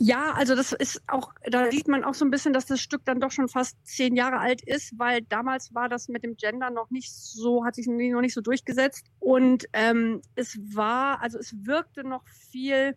Ja, 0.00 0.32
also 0.34 0.54
das 0.54 0.72
ist 0.72 1.02
auch, 1.08 1.32
da 1.42 1.70
sieht 1.72 1.88
man 1.88 2.04
auch 2.04 2.14
so 2.14 2.24
ein 2.24 2.30
bisschen, 2.30 2.52
dass 2.52 2.66
das 2.66 2.80
Stück 2.80 3.04
dann 3.04 3.18
doch 3.18 3.32
schon 3.32 3.48
fast 3.48 3.76
zehn 3.84 4.14
Jahre 4.14 4.38
alt 4.38 4.62
ist, 4.62 4.96
weil 4.96 5.22
damals 5.22 5.74
war 5.74 5.88
das 5.88 6.06
mit 6.06 6.22
dem 6.22 6.36
Gender 6.36 6.70
noch 6.70 6.90
nicht 6.90 7.12
so, 7.12 7.64
hat 7.64 7.74
sich 7.74 7.88
noch 7.88 8.20
nicht 8.20 8.34
so 8.34 8.40
durchgesetzt. 8.40 9.06
Und 9.18 9.66
ähm, 9.72 10.22
es 10.36 10.56
war, 10.72 11.20
also 11.20 11.38
es 11.38 11.52
wirkte 11.66 12.04
noch 12.04 12.22
viel 12.28 12.94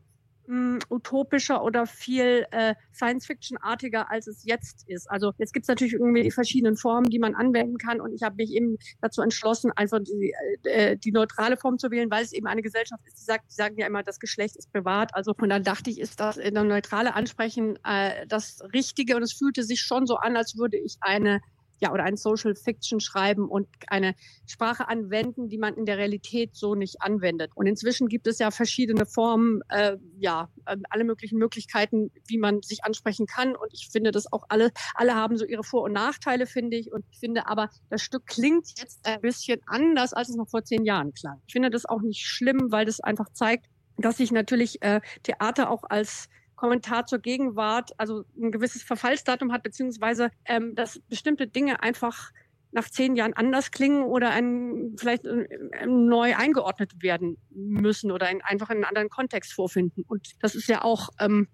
mh, 0.52 0.80
utopischer 0.90 1.64
oder 1.64 1.86
viel 1.86 2.46
äh, 2.52 2.76
Science-Fiction-artiger, 2.94 4.12
als 4.12 4.28
es 4.28 4.44
jetzt 4.44 4.88
ist. 4.88 5.10
Also 5.10 5.32
jetzt 5.38 5.54
gibt 5.54 5.64
es 5.64 5.68
natürlich 5.70 5.94
irgendwie 5.94 6.24
die 6.24 6.32
verschiedenen 6.32 6.76
Formen, 6.76 7.10
die 7.10 7.20
man 7.20 7.36
anwenden 7.36 7.78
kann. 7.78 8.02
Und 8.02 8.14
ich 8.14 8.22
habe 8.22 8.36
mich 8.36 8.52
eben 8.52 8.78
dazu 9.02 9.22
entschlossen, 9.22 9.72
einfach 9.72 10.00
die, 10.00 10.36
äh, 10.64 10.98
die 10.98 11.12
neutrale 11.12 11.56
Form 11.56 11.78
zu 11.80 11.90
wählen, 11.90 12.12
weil 12.12 12.24
es 12.24 12.34
eben 12.34 12.48
eine 12.48 12.62
Gesellschaft 12.62 13.02
ist, 13.08 13.20
die 13.20 13.24
sagt, 13.24 13.50
die 13.50 13.56
sagen 13.56 13.78
ja 13.78 13.88
immer, 13.88 14.04
das 14.04 14.20
Geschlecht 14.20 14.58
ist 14.58 14.72
privat. 14.72 15.16
Also 15.16 15.34
und 15.38 15.50
dann 15.50 15.64
dachte 15.64 15.90
ich, 15.90 16.00
ist 16.00 16.20
das 16.20 16.38
in 16.38 16.54
der 16.54 16.64
neutrale 16.64 17.16
Ansprechen 17.16 17.80
äh, 17.86 18.28
das 18.28 18.62
Richtige. 18.74 19.16
Und 19.16 19.24
es 19.24 19.34
fühlte 19.34 19.64
sich 19.64 19.82
schon 19.82 20.06
so 20.06 20.18
an, 20.18 20.36
als 20.36 20.58
würde 20.58 20.78
ich 20.78 20.98
eine 21.00 21.42
ja, 21.82 21.91
oder 21.91 22.04
ein 22.04 22.15
Social 22.15 22.56
Fiction 22.56 23.00
schreiben 23.00 23.50
und 23.50 23.67
eine 23.88 24.13
Sprache 24.46 24.88
anwenden, 24.88 25.50
die 25.50 25.58
man 25.58 25.74
in 25.74 25.86
der 25.86 25.98
Realität 25.98 26.56
so 26.56 26.76
nicht 26.76 27.02
anwendet. 27.02 27.52
Und 27.56 27.65
inzwischen 27.65 28.08
gibt 28.08 28.28
es 28.28 28.38
ja 28.38 28.52
verschiedene 28.52 29.06
Formen, 29.06 29.62
äh, 29.70 29.98
ja, 30.20 30.50
äh, 30.65 30.78
alle 30.89 31.04
möglichen 31.04 31.39
Möglichkeiten, 31.39 32.12
wie 32.28 32.38
man 32.38 32.62
sich 32.62 32.84
ansprechen 32.84 33.26
kann. 33.26 33.56
Und 33.56 33.74
ich 33.74 33.89
finde, 33.91 34.12
dass 34.12 34.32
auch 34.32 34.44
alle, 34.50 34.72
alle 34.94 35.15
haben 35.15 35.38
so 35.38 35.46
ihre 35.46 35.63
Vor- 35.63 35.84
und 35.84 35.94
Nachteile, 35.94 36.46
finde 36.46 36.78
ich. 36.78 36.91
Und 36.91 37.04
ich 37.10 37.20
finde 37.20 37.48
aber, 37.48 37.70
das 37.89 38.04
Stück 38.04 38.28
klingt 38.28 38.80
jetzt 38.80 39.00
ein 39.04 39.20
bisschen 39.22 39.60
anders, 39.65 40.13
als 40.13 40.30
es 40.30 40.36
noch 40.36 40.50
vor 40.50 40.63
zehn 40.63 40.86
Jahren 40.86 41.13
klang. 41.13 41.41
Ich 41.48 41.54
finde 41.54 41.72
das 41.72 41.86
auch 41.88 42.02
nicht 42.02 42.26
schlimm, 42.26 42.72
weil 42.72 42.86
das 42.86 43.00
einfach 43.00 43.30
zeigt, 43.34 43.65
dass 43.98 44.17
sich 44.17 44.32
natürlich 44.32 44.82
äh, 44.84 45.02
Theater 45.24 45.70
auch 45.70 45.84
als 45.89 46.30
Kommentar 46.62 47.08
zur 47.08 47.17
Gegenwart, 47.17 47.89
also 47.97 48.24
ein 48.39 48.52
gewisses 48.52 48.84
Verfallsdatum 48.84 49.52
hat, 49.52 49.63
beziehungsweise 49.63 50.30
ähm, 50.45 50.76
dass 50.76 51.00
bestimmte 51.10 51.47
Dinge 51.47 51.82
einfach 51.82 52.32
nach 52.71 52.88
zehn 52.88 53.15
Jahren 53.15 53.34
anders 53.34 53.71
klingen 53.71 54.04
oder 54.04 54.30
ein, 54.30 54.95
vielleicht 54.95 55.26
äh, 55.26 55.47
neu 55.88 56.36
eingeordnet 56.36 57.02
werden 57.02 57.38
müssen 57.50 58.12
oder 58.12 58.30
in, 58.30 58.43
einfach 58.43 58.69
in 58.69 58.76
einen 58.76 58.86
anderen 58.86 59.10
Kontext 59.10 59.54
vorfinden. 59.54 60.04
Und 60.08 60.34
das 60.39 60.54
ist 60.54 60.67
ja 60.67 60.84
auch 60.84 61.10
ähm, 61.19 61.47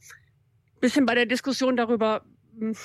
bisschen 0.81 1.05
bei 1.05 1.15
der 1.15 1.25
Diskussion 1.25 1.77
darüber, 1.77 2.25
hm, 2.59 2.75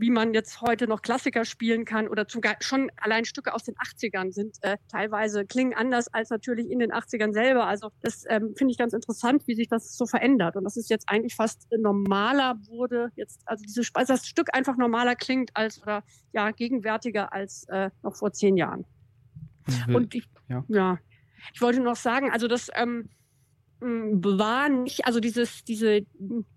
wie 0.00 0.10
man 0.10 0.32
jetzt 0.32 0.62
heute 0.62 0.86
noch 0.86 1.02
Klassiker 1.02 1.44
spielen 1.44 1.84
kann 1.84 2.08
oder 2.08 2.24
sogar 2.26 2.56
schon 2.60 2.90
allein 2.96 3.24
Stücke 3.24 3.54
aus 3.54 3.64
den 3.64 3.74
80ern 3.74 4.32
sind 4.32 4.56
äh, 4.62 4.78
teilweise 4.88 5.44
klingen 5.44 5.74
anders 5.74 6.08
als 6.08 6.30
natürlich 6.30 6.70
in 6.70 6.78
den 6.78 6.90
80ern 6.90 7.32
selber. 7.32 7.66
Also 7.66 7.90
das 8.00 8.24
ähm, 8.28 8.54
finde 8.56 8.72
ich 8.72 8.78
ganz 8.78 8.94
interessant, 8.94 9.46
wie 9.46 9.54
sich 9.54 9.68
das 9.68 9.96
so 9.96 10.06
verändert. 10.06 10.56
Und 10.56 10.64
das 10.64 10.76
ist 10.76 10.88
jetzt 10.88 11.08
eigentlich 11.08 11.34
fast 11.34 11.68
normaler 11.78 12.56
wurde 12.68 13.10
jetzt, 13.16 13.42
also 13.44 13.62
dieses 13.62 13.90
also 13.94 14.14
das 14.14 14.26
Stück 14.26 14.54
einfach 14.54 14.76
normaler 14.76 15.16
klingt 15.16 15.50
als 15.54 15.82
oder 15.82 16.02
ja 16.32 16.50
gegenwärtiger 16.50 17.32
als 17.32 17.64
äh, 17.68 17.90
noch 18.02 18.16
vor 18.16 18.32
zehn 18.32 18.56
Jahren. 18.56 18.86
Mhm. 19.86 19.94
Und 19.94 20.14
ich, 20.14 20.28
ja. 20.48 20.64
ja, 20.68 20.98
ich 21.52 21.60
wollte 21.60 21.80
noch 21.80 21.96
sagen, 21.96 22.30
also 22.30 22.48
das 22.48 22.70
ähm, 22.74 23.10
war 23.80 24.68
nicht, 24.68 25.06
also 25.06 25.20
dieses, 25.20 25.64
diese, 25.64 26.00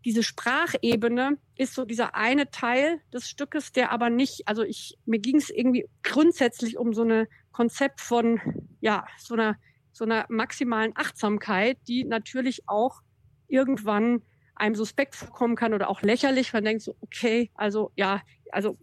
diese 0.04 0.24
Sprachebene 0.24 1.38
ist 1.56 1.74
so 1.74 1.86
dieser 1.86 2.16
eine 2.16 2.50
Teil 2.52 3.00
des 3.14 3.30
Stückes, 3.30 3.72
der 3.72 3.92
aber 3.92 4.10
nicht, 4.10 4.48
also 4.48 4.64
ich, 4.64 4.98
mir 5.06 5.20
ging 5.20 5.38
es 5.38 5.50
irgendwie 5.50 5.86
grundsätzlich 6.04 6.78
um 6.78 6.94
so 6.94 7.04
eine 7.04 7.28
Konzept 7.52 8.02
von, 8.02 8.42
ja, 8.82 9.06
so 9.18 9.36
einer, 9.36 9.56
so 9.94 10.04
einer 10.04 10.26
maximalen 10.28 10.92
Achtsamkeit, 10.96 11.78
die 11.88 12.04
natürlich 12.04 12.68
auch 12.68 13.02
irgendwann 13.48 14.22
einem 14.56 14.76
suspekt 14.76 15.16
vorkommen 15.16 15.56
kann 15.56 15.74
oder 15.74 15.90
auch 15.90 16.02
lächerlich. 16.02 16.54
Man 16.54 16.66
denkt 16.66 16.84
so, 16.84 16.96
okay, 17.02 17.52
also 17.56 17.92
ja, 17.96 18.22
also 18.52 18.78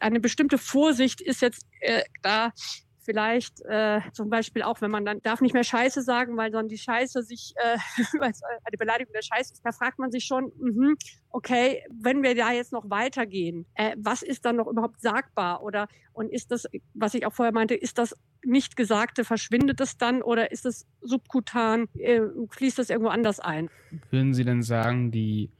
eine 0.00 0.20
bestimmte 0.20 0.58
Vorsicht 0.58 1.20
ist 1.20 1.42
jetzt 1.42 1.66
äh, 1.80 2.02
da 2.22 2.52
vielleicht 3.08 3.62
äh, 3.62 4.02
zum 4.12 4.28
Beispiel 4.28 4.62
auch, 4.62 4.82
wenn 4.82 4.90
man 4.90 5.06
dann 5.06 5.22
darf 5.22 5.40
nicht 5.40 5.54
mehr 5.54 5.64
Scheiße 5.64 6.02
sagen, 6.02 6.36
weil 6.36 6.50
dann 6.50 6.68
die 6.68 6.76
Scheiße 6.76 7.22
sich, 7.22 7.54
äh, 7.56 7.78
eine 8.20 8.76
Beleidigung 8.78 9.14
der 9.14 9.22
Scheiße 9.22 9.54
ist, 9.54 9.64
da 9.64 9.72
fragt 9.72 9.98
man 9.98 10.10
sich 10.10 10.26
schon, 10.26 10.52
mh, 10.60 10.96
okay, 11.30 11.82
wenn 11.90 12.22
wir 12.22 12.34
da 12.34 12.52
jetzt 12.52 12.70
noch 12.70 12.90
weitergehen, 12.90 13.64
äh, 13.76 13.96
was 13.96 14.20
ist 14.20 14.44
dann 14.44 14.56
noch 14.56 14.66
überhaupt 14.66 15.00
sagbar? 15.00 15.62
Oder 15.62 15.88
und 16.12 16.30
ist 16.30 16.50
das, 16.50 16.66
was 16.92 17.14
ich 17.14 17.24
auch 17.24 17.32
vorher 17.32 17.54
meinte, 17.54 17.74
ist 17.74 17.96
das 17.96 18.14
nicht 18.44 18.76
Gesagte, 18.76 19.24
verschwindet 19.24 19.80
es 19.80 19.96
dann 19.96 20.20
oder 20.20 20.52
ist 20.52 20.66
es 20.66 20.86
subkutan, 21.00 21.88
äh, 21.94 22.20
fließt 22.50 22.78
das 22.78 22.90
irgendwo 22.90 23.08
anders 23.08 23.40
ein? 23.40 23.70
Würden 24.10 24.34
Sie 24.34 24.44
denn 24.44 24.62
sagen, 24.62 25.12
die 25.12 25.50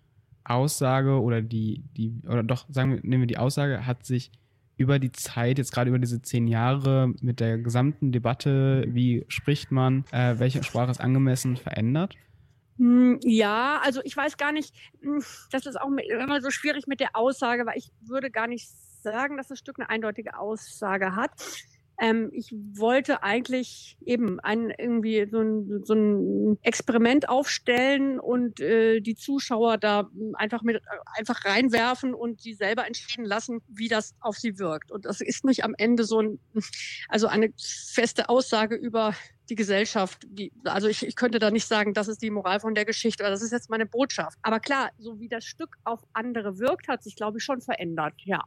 Aussage 0.44 1.18
oder 1.22 1.40
die, 1.40 1.82
die, 1.96 2.12
oder 2.26 2.42
doch, 2.42 2.66
sagen 2.68 2.90
wir, 2.90 3.00
nehmen 3.02 3.22
wir 3.22 3.26
die 3.26 3.38
Aussage, 3.38 3.86
hat 3.86 4.04
sich 4.04 4.32
über 4.78 4.98
die 4.98 5.12
Zeit, 5.12 5.58
jetzt 5.58 5.72
gerade 5.72 5.90
über 5.90 5.98
diese 5.98 6.22
zehn 6.22 6.46
Jahre 6.46 7.12
mit 7.20 7.40
der 7.40 7.58
gesamten 7.58 8.12
Debatte, 8.12 8.84
wie 8.88 9.26
spricht 9.28 9.70
man, 9.70 10.04
äh, 10.12 10.38
welche 10.38 10.62
Sprache 10.62 10.90
ist 10.90 11.00
angemessen, 11.00 11.56
verändert? 11.56 12.14
Hm, 12.78 13.18
ja, 13.24 13.80
also 13.84 14.00
ich 14.04 14.16
weiß 14.16 14.36
gar 14.36 14.52
nicht, 14.52 14.72
hm, 15.02 15.22
das 15.50 15.66
ist 15.66 15.78
auch 15.80 15.88
immer 15.88 16.40
so 16.40 16.50
schwierig 16.50 16.86
mit 16.86 17.00
der 17.00 17.16
Aussage, 17.16 17.66
weil 17.66 17.76
ich 17.76 17.90
würde 18.00 18.30
gar 18.30 18.46
nicht 18.46 18.68
sagen, 19.02 19.36
dass 19.36 19.48
das 19.48 19.58
Stück 19.58 19.78
eine 19.78 19.90
eindeutige 19.90 20.38
Aussage 20.38 21.16
hat. 21.16 21.32
Ähm, 22.00 22.30
ich 22.32 22.54
wollte 22.74 23.22
eigentlich 23.22 23.96
eben 24.04 24.38
ein, 24.40 24.70
irgendwie 24.70 25.26
so 25.30 25.40
ein, 25.40 25.84
so 25.84 25.94
ein 25.94 26.58
Experiment 26.62 27.28
aufstellen 27.28 28.20
und 28.20 28.60
äh, 28.60 29.00
die 29.00 29.16
Zuschauer 29.16 29.78
da 29.78 30.08
einfach 30.34 30.62
mit 30.62 30.80
einfach 31.16 31.44
reinwerfen 31.44 32.14
und 32.14 32.40
sie 32.40 32.54
selber 32.54 32.86
entscheiden 32.86 33.24
lassen, 33.24 33.60
wie 33.68 33.88
das 33.88 34.14
auf 34.20 34.36
sie 34.36 34.58
wirkt. 34.58 34.92
Und 34.92 35.04
das 35.04 35.20
ist 35.20 35.44
nicht 35.44 35.64
am 35.64 35.74
Ende 35.76 36.04
so 36.04 36.20
ein, 36.20 36.38
also 37.08 37.26
eine 37.26 37.52
feste 37.58 38.28
Aussage 38.28 38.76
über 38.76 39.14
die 39.48 39.54
Gesellschaft. 39.54 40.26
Die, 40.28 40.52
also 40.64 40.88
ich, 40.88 41.04
ich 41.06 41.16
könnte 41.16 41.38
da 41.38 41.50
nicht 41.50 41.66
sagen, 41.66 41.94
das 41.94 42.08
ist 42.08 42.22
die 42.22 42.30
Moral 42.30 42.60
von 42.60 42.74
der 42.74 42.84
Geschichte 42.84 43.22
oder 43.22 43.30
das 43.30 43.42
ist 43.42 43.52
jetzt 43.52 43.70
meine 43.70 43.86
Botschaft. 43.86 44.38
Aber 44.42 44.60
klar, 44.60 44.90
so 44.98 45.18
wie 45.20 45.28
das 45.28 45.44
Stück 45.44 45.76
auf 45.84 46.00
andere 46.12 46.58
wirkt, 46.58 46.88
hat 46.88 47.02
sich, 47.02 47.16
glaube 47.16 47.38
ich, 47.38 47.44
schon 47.44 47.60
verändert, 47.60 48.14
ja. 48.18 48.42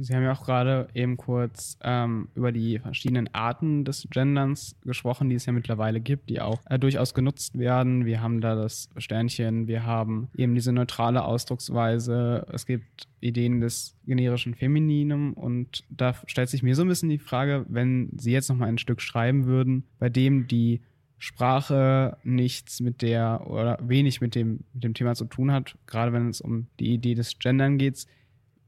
Sie 0.00 0.14
haben 0.14 0.22
ja 0.22 0.32
auch 0.32 0.44
gerade 0.44 0.88
eben 0.94 1.16
kurz 1.16 1.76
ähm, 1.82 2.28
über 2.36 2.52
die 2.52 2.78
verschiedenen 2.78 3.34
Arten 3.34 3.84
des 3.84 4.06
Genderns 4.10 4.76
gesprochen, 4.84 5.28
die 5.28 5.34
es 5.34 5.44
ja 5.44 5.52
mittlerweile 5.52 6.00
gibt, 6.00 6.30
die 6.30 6.40
auch 6.40 6.60
äh, 6.66 6.78
durchaus 6.78 7.14
genutzt 7.14 7.58
werden. 7.58 8.06
Wir 8.06 8.22
haben 8.22 8.40
da 8.40 8.54
das 8.54 8.88
Sternchen, 8.96 9.66
wir 9.66 9.84
haben 9.84 10.28
eben 10.36 10.54
diese 10.54 10.72
neutrale 10.72 11.24
Ausdrucksweise, 11.24 12.46
es 12.52 12.64
gibt 12.64 13.08
Ideen 13.20 13.60
des 13.60 13.96
generischen 14.06 14.54
Femininem 14.54 15.32
und 15.32 15.84
da 15.90 16.14
stellt 16.26 16.48
sich 16.48 16.62
mir 16.62 16.76
so 16.76 16.82
ein 16.82 16.88
bisschen 16.88 17.08
die 17.08 17.18
Frage, 17.18 17.66
wenn 17.68 18.10
Sie 18.16 18.30
jetzt 18.30 18.48
nochmal 18.48 18.68
ein 18.68 18.78
Stück 18.78 19.00
schreiben 19.00 19.46
würden, 19.46 19.82
bei 19.98 20.08
dem 20.08 20.46
die 20.46 20.80
Sprache 21.18 22.16
nichts 22.22 22.78
mit 22.78 23.02
der 23.02 23.48
oder 23.48 23.76
wenig 23.82 24.20
mit 24.20 24.36
dem, 24.36 24.60
mit 24.72 24.84
dem 24.84 24.94
Thema 24.94 25.16
zu 25.16 25.24
tun 25.24 25.50
hat, 25.50 25.76
gerade 25.86 26.12
wenn 26.12 26.28
es 26.28 26.40
um 26.40 26.68
die 26.78 26.94
Idee 26.94 27.16
des 27.16 27.40
Gendern 27.40 27.78
geht, 27.78 28.06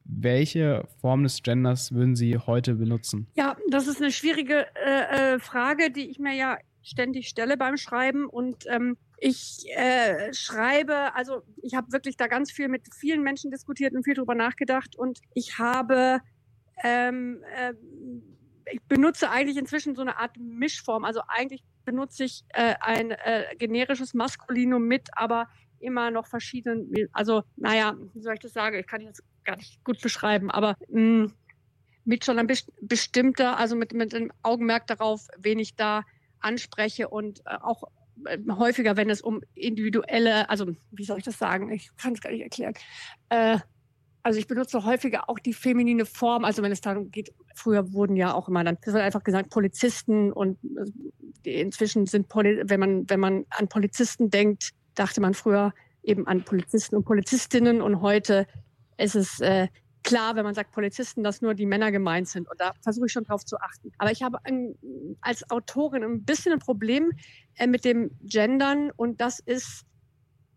welche 0.05 0.87
Form 1.01 1.23
des 1.23 1.43
Genders 1.43 1.93
würden 1.93 2.17
Sie 2.17 2.37
heute 2.39 2.75
benutzen? 2.75 3.27
Ja, 3.35 3.57
das 3.69 3.87
ist 3.87 4.01
eine 4.01 4.11
schwierige 4.11 4.67
äh, 4.75 5.35
äh, 5.35 5.39
Frage, 5.39 5.91
die 5.91 6.11
ich 6.11 6.19
mir 6.19 6.35
ja 6.35 6.59
ständig 6.83 7.29
stelle 7.29 7.57
beim 7.57 7.77
Schreiben. 7.77 8.27
Und 8.27 8.65
ähm, 8.69 8.97
ich 9.19 9.65
äh, 9.77 10.33
schreibe, 10.33 11.15
also 11.15 11.43
ich 11.63 11.75
habe 11.75 11.93
wirklich 11.93 12.17
da 12.17 12.27
ganz 12.27 12.51
viel 12.51 12.69
mit 12.69 12.83
vielen 12.95 13.23
Menschen 13.23 13.51
diskutiert 13.51 13.95
und 13.95 14.05
viel 14.05 14.15
drüber 14.15 14.35
nachgedacht. 14.35 14.97
Und 14.97 15.21
ich 15.35 15.59
habe, 15.59 16.21
ähm, 16.83 17.43
äh, 17.57 17.75
ich 18.73 18.83
benutze 18.83 19.31
eigentlich 19.31 19.57
inzwischen 19.57 19.95
so 19.95 20.03
eine 20.03 20.19
Art 20.19 20.37
Mischform. 20.39 21.05
Also 21.05 21.21
eigentlich 21.29 21.63
benutze 21.85 22.25
ich 22.25 22.45
äh, 22.51 22.75
ein 22.81 23.11
äh, 23.11 23.45
generisches 23.59 24.15
Maskulinum 24.15 24.87
mit, 24.87 25.09
aber 25.13 25.49
immer 25.81 26.11
noch 26.11 26.27
verschiedenen, 26.27 26.93
also 27.13 27.43
naja, 27.57 27.97
wie 28.15 28.21
soll 28.21 28.35
ich 28.35 28.41
das 28.41 28.53
sagen? 28.53 28.79
Ich 28.79 28.87
kann 28.87 29.01
jetzt 29.01 29.23
gar 29.51 29.57
nicht 29.57 29.83
gut 29.85 30.01
beschreiben, 30.01 30.51
aber 30.51 30.77
mh, 30.89 31.01
mm, 31.01 31.33
mit 32.05 32.25
schon 32.25 32.39
ein 32.39 32.49
bestimmter, 32.81 33.59
also 33.59 33.77
mit, 33.77 33.93
mit 33.93 34.15
einem 34.15 34.33
Augenmerk 34.43 34.87
darauf, 34.87 35.29
wen 35.39 35.59
ich 35.59 35.77
da 35.77 36.03
anspreche 36.41 37.09
und 37.09 37.41
äh, 37.47 37.57
auch 37.61 37.85
äh, 38.27 38.39
häufiger, 38.51 38.97
wenn 38.97 39.11
es 39.11 39.21
um 39.21 39.43
individuelle, 39.55 40.49
also 40.49 40.67
wie 40.93 41.05
soll 41.05 41.19
ich 41.19 41.25
das 41.25 41.39
sagen? 41.39 41.71
Ich 41.71 41.91
kann 41.97 42.15
es 42.15 42.21
gar 42.21 42.31
nicht 42.31 42.43
erklären. 42.43 42.75
Äh, 43.29 43.59
also 44.23 44.39
ich 44.39 44.47
benutze 44.47 44.85
häufiger 44.85 45.29
auch 45.29 45.39
die 45.39 45.53
feminine 45.53 46.05
Form, 46.05 46.45
also 46.45 46.63
wenn 46.63 46.73
es 46.73 46.81
darum 46.81 47.11
geht, 47.11 47.33
früher 47.55 47.93
wurden 47.93 48.17
ja 48.17 48.35
auch 48.35 48.49
immer 48.49 48.65
dann, 48.65 48.79
einfach 48.95 49.25
gesagt, 49.25 49.51
Polizisten 49.51 50.33
und 50.33 50.59
äh, 51.45 51.61
inzwischen 51.61 52.07
sind, 52.07 52.29
Poli 52.29 52.63
wenn 52.65 52.81
man, 52.81 53.11
wenn 53.11 53.21
man 53.21 53.45
an 53.51 53.69
Polizisten 53.69 54.31
denkt, 54.31 54.71
dachte 54.95 55.21
man 55.21 55.35
früher, 55.35 55.73
eben 56.03 56.27
an 56.27 56.45
Polizisten 56.45 56.97
und 56.97 57.05
Polizistinnen 57.05 57.83
und 57.83 58.01
heute 58.01 58.47
ist 59.01 59.17
es 59.17 59.41
äh, 59.41 59.69
klar, 60.03 60.37
wenn 60.37 60.45
man 60.45 60.55
sagt 60.55 60.73
Polizisten, 60.73 61.23
dass 61.23 61.43
nur 61.43 61.55
die 61.55 61.67
Männer 61.67 61.93
gemeint 61.93 62.29
sind. 62.29 62.49
Und 62.49 62.61
da 62.61 62.73
versuche 62.83 63.07
ich 63.07 63.13
schon 63.13 63.25
drauf 63.25 63.45
zu 63.45 63.59
achten. 63.59 63.93
Aber 63.99 64.11
ich 64.11 64.23
habe 64.23 64.39
ein, 64.45 64.75
als 65.21 65.49
Autorin 65.51 66.05
ein 66.05 66.25
bisschen 66.25 66.53
ein 66.53 66.59
Problem 66.59 67.13
äh, 67.57 67.67
mit 67.67 67.85
dem 67.85 68.11
Gendern 68.23 68.91
und 68.91 69.21
das 69.21 69.41
ist, 69.41 69.85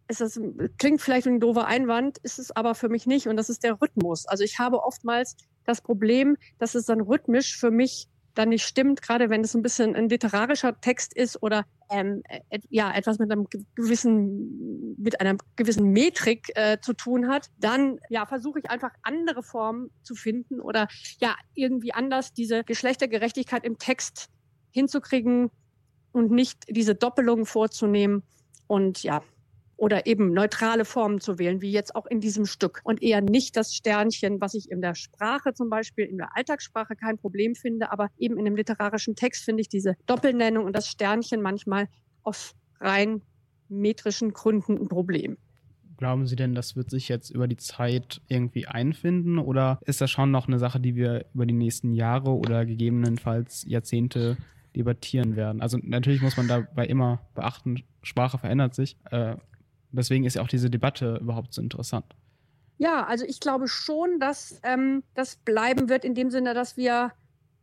ist 0.08 0.22
das, 0.22 0.40
klingt 0.78 1.02
vielleicht 1.02 1.28
ein 1.28 1.40
doofer 1.40 1.66
Einwand, 1.66 2.18
ist 2.20 2.40
es 2.40 2.52
aber 2.52 2.76
für 2.76 2.90
mich 2.90 3.06
nicht 3.06 3.28
und 3.28 3.38
das 3.38 3.50
ist 3.50 3.64
der 3.64 3.82
Rhythmus. 3.82 4.26
Also 4.26 4.44
ich 4.44 4.60
habe 4.60 4.84
oftmals 4.84 5.36
das 5.66 5.82
Problem, 5.82 6.38
dass 6.60 6.76
es 6.76 6.86
dann 6.86 7.02
rhythmisch 7.02 7.58
für 7.58 7.72
mich 7.72 8.10
dann 8.34 8.50
nicht 8.50 8.66
stimmt, 8.66 9.02
gerade 9.02 9.30
wenn 9.30 9.42
es 9.42 9.54
ein 9.54 9.62
bisschen 9.62 9.96
ein 9.96 10.10
literarischer 10.10 10.80
Text 10.82 11.14
ist 11.14 11.42
oder 11.42 11.66
ähm, 11.90 12.24
et, 12.50 12.64
ja 12.70 12.92
etwas 12.94 13.20
mit 13.20 13.32
einem 13.32 13.48
gewissen 13.76 14.96
mit 14.98 15.22
einer 15.22 15.38
gewissen 15.56 15.92
Metrik 15.92 16.52
äh, 16.56 16.80
zu 16.80 16.94
tun 16.94 17.28
hat, 17.28 17.50
dann 17.60 18.00
ja 18.10 18.26
versuche 18.26 18.60
ich 18.60 18.70
einfach 18.70 18.92
andere 19.04 19.44
Formen 19.44 19.92
zu 20.02 20.16
finden 20.16 20.60
oder 20.60 20.88
ja 21.20 21.36
irgendwie 21.54 21.94
anders 21.94 22.34
diese 22.34 22.64
Geschlechtergerechtigkeit 22.64 23.64
im 23.64 23.78
Text 23.78 24.30
hinzukriegen 24.72 25.52
und 26.12 26.32
nicht 26.32 26.64
diese 26.70 26.96
Doppelungen 26.96 27.46
vorzunehmen 27.46 28.24
und 28.68 29.04
ja 29.04 29.22
oder 29.84 30.06
eben 30.06 30.32
neutrale 30.32 30.86
Formen 30.86 31.20
zu 31.20 31.40
wählen, 31.40 31.62
wie 31.62 31.70
jetzt 31.70 31.94
auch 31.94 32.06
in 32.06 32.22
diesem 32.22 32.46
Stück. 32.46 32.80
Und 32.86 33.04
eher 33.04 33.20
nicht 33.20 33.58
das 33.58 33.76
Sternchen, 33.76 34.40
was 34.40 34.54
ich 34.54 34.72
in 34.72 34.82
der 34.82 34.96
Sprache 34.96 35.54
zum 35.54 35.70
Beispiel, 35.70 36.06
in 36.06 36.18
der 36.18 36.38
Alltagssprache 36.38 36.96
kein 36.96 37.18
Problem 37.18 37.54
finde, 37.54 37.92
aber 37.92 38.08
eben 38.18 38.38
in 38.38 38.46
dem 38.46 38.56
literarischen 38.56 39.18
Text 39.18 39.44
finde 39.44 39.60
ich 39.60 39.68
diese 39.68 39.96
Doppelnennung 40.06 40.64
und 40.64 40.74
das 40.74 40.88
Sternchen 40.88 41.42
manchmal 41.42 41.90
aus 42.24 42.56
rein 42.80 43.24
metrischen 43.68 44.32
Gründen 44.32 44.78
ein 44.78 44.88
Problem. 44.88 45.36
Glauben 45.98 46.28
Sie 46.28 46.38
denn, 46.38 46.56
das 46.56 46.78
wird 46.78 46.90
sich 46.90 47.10
jetzt 47.10 47.30
über 47.30 47.50
die 47.50 47.58
Zeit 47.58 48.22
irgendwie 48.30 48.68
einfinden 48.68 49.38
oder 49.38 49.80
ist 49.86 50.00
das 50.00 50.10
schon 50.10 50.32
noch 50.32 50.48
eine 50.48 50.60
Sache, 50.60 50.80
die 50.80 50.96
wir 50.96 51.26
über 51.34 51.46
die 51.46 51.54
nächsten 51.54 51.92
Jahre 51.92 52.32
oder 52.32 52.66
gegebenenfalls 52.66 53.66
Jahrzehnte 53.68 54.38
debattieren 54.78 55.36
werden? 55.36 55.62
Also 55.62 55.78
natürlich 55.82 56.22
muss 56.22 56.38
man 56.38 56.48
dabei 56.48 56.86
immer 56.86 57.20
beachten, 57.36 57.84
Sprache 58.02 58.38
verändert 58.38 58.76
sich. 58.76 58.96
Äh, 59.12 59.36
Deswegen 59.94 60.26
ist 60.26 60.36
ja 60.36 60.42
auch 60.42 60.48
diese 60.48 60.70
Debatte 60.70 61.20
überhaupt 61.22 61.54
so 61.54 61.62
interessant. 61.62 62.06
Ja, 62.78 63.06
also 63.06 63.26
ich 63.26 63.40
glaube 63.40 63.68
schon, 63.68 64.20
dass 64.20 64.60
ähm, 64.64 65.04
das 65.14 65.36
bleiben 65.38 65.90
wird 65.90 66.04
in 66.04 66.16
dem 66.16 66.32
Sinne, 66.32 66.54
dass 66.54 66.76
wir 66.76 67.12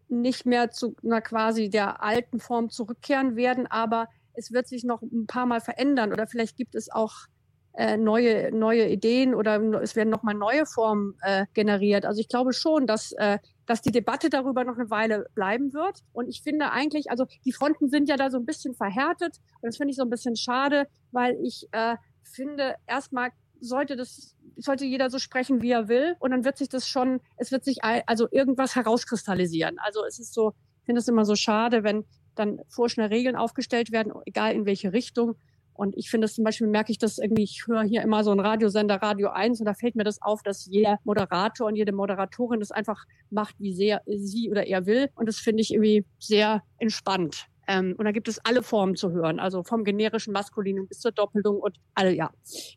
nicht 0.09 0.47
mehr 0.47 0.71
zu 0.71 0.97
einer 1.05 1.21
quasi 1.21 1.69
der 1.69 2.03
alten 2.03 2.41
Form 2.41 2.71
zurückkehren 2.71 3.37
werden, 3.37 3.67
aber 3.67 4.09
es 4.35 4.53
wird 4.53 4.67
sich 4.69 4.85
noch 4.85 5.03
ein 5.03 5.27
paar 5.27 5.47
Mal 5.47 5.61
verändern 5.61 6.13
oder 6.13 6.27
vielleicht 6.27 6.57
gibt 6.57 6.75
es 6.75 6.91
auch 6.91 7.27
äh, 7.75 7.97
neue, 7.97 8.51
neue 8.53 8.89
Ideen 8.89 9.35
oder 9.35 9.61
es 9.81 9.95
werden 9.95 10.11
nochmal 10.11 10.35
neue 10.35 10.67
Formen 10.67 11.15
äh, 11.23 11.47
generiert. 11.55 12.05
Also 12.05 12.21
ich 12.21 12.29
glaube 12.29 12.53
schon, 12.53 12.87
dass, 12.87 13.13
äh, 13.13 13.39
dass 13.67 13.81
die 13.81 13.93
Debatte 13.93 14.29
darüber 14.29 14.65
noch 14.65 14.77
eine 14.77 14.91
Weile 14.91 15.27
bleiben 15.35 15.73
wird. 15.73 16.01
Und 16.13 16.29
ich 16.29 16.43
finde 16.43 16.73
eigentlich, 16.73 17.11
also 17.11 17.27
die 17.45 17.53
Fronten 17.53 17.89
sind 17.89 18.09
ja 18.09 18.17
da 18.17 18.31
so 18.31 18.39
ein 18.39 18.47
bisschen 18.47 18.75
verhärtet 18.75 19.37
und 19.61 19.69
das 19.69 19.77
finde 19.77 19.93
ich 19.93 19.97
so 19.97 20.03
ein 20.03 20.11
bisschen 20.11 20.37
schade, 20.37 20.89
weil 21.13 21.37
ich 21.45 21.69
äh, 21.73 21.97
finde, 22.31 22.75
erstmal 22.87 23.31
sollte 23.61 23.97
das 23.97 24.35
sollte 24.57 24.85
jeder 24.85 25.11
so 25.11 25.19
sprechen, 25.19 25.63
wie 25.63 25.71
er 25.71 25.89
will. 25.89 26.17
Und 26.19 26.31
dann 26.31 26.45
wird 26.45 26.59
sich 26.59 26.69
das 26.69 26.87
schon, 26.87 27.21
es 27.37 27.51
wird 27.51 27.65
sich 27.65 27.79
also 27.83 28.29
irgendwas 28.31 28.77
herauskristallisieren. 28.77 29.79
Also 29.79 30.05
es 30.05 30.19
ist 30.19 30.35
so, 30.35 30.53
ich 30.81 30.87
finde 30.87 31.01
es 31.01 31.09
immer 31.09 31.25
so 31.25 31.35
schade, 31.35 31.83
wenn 31.83 32.05
dann 32.35 32.61
vorschnell 32.69 33.09
Regeln 33.09 33.37
aufgestellt 33.37 33.93
werden, 33.93 34.13
egal 34.27 34.55
in 34.55 34.67
welche 34.67 34.93
Richtung. 34.93 35.37
Und 35.73 35.97
ich 35.97 36.11
finde 36.11 36.27
es 36.27 36.35
zum 36.35 36.45
Beispiel, 36.45 36.67
merke 36.67 36.93
ich 36.93 36.99
das 36.99 37.19
irgendwie, 37.19 37.45
ich 37.45 37.65
höre 37.67 37.83
hier 37.83 38.03
immer 38.03 38.23
so 38.23 38.31
einen 38.31 38.41
Radiosender 38.41 38.97
Radio 38.97 39.31
1 39.31 39.61
und 39.61 39.67
da 39.67 39.73
fällt 39.73 39.97
mir 39.97 40.05
das 40.05 40.21
auf, 40.21 40.43
dass 40.43 40.67
jeder 40.67 40.99
Moderator 41.05 41.67
und 41.69 41.77
jede 41.77 41.93
Moderatorin 41.93 42.61
das 42.61 42.71
einfach 42.71 43.05
macht, 43.31 43.55
wie 43.59 43.73
sehr 43.73 44.03
sie 44.07 44.51
oder 44.51 44.67
er 44.67 44.85
will. 44.85 45.09
Und 45.15 45.27
das 45.27 45.39
finde 45.39 45.63
ich 45.63 45.73
irgendwie 45.73 46.05
sehr 46.19 46.63
entspannt. 46.79 47.47
Ähm, 47.71 47.95
und 47.97 48.05
da 48.05 48.11
gibt 48.11 48.27
es 48.27 48.45
alle 48.45 48.65
Formen 48.65 48.97
zu 48.97 49.13
hören, 49.13 49.39
also 49.39 49.63
vom 49.63 49.85
generischen 49.85 50.33
Maskulinum 50.33 50.89
bis 50.89 50.99
zur 50.99 51.13
Doppelung 51.13 51.61
und 51.61 51.77
alle, 51.95 52.13
ja. 52.13 52.33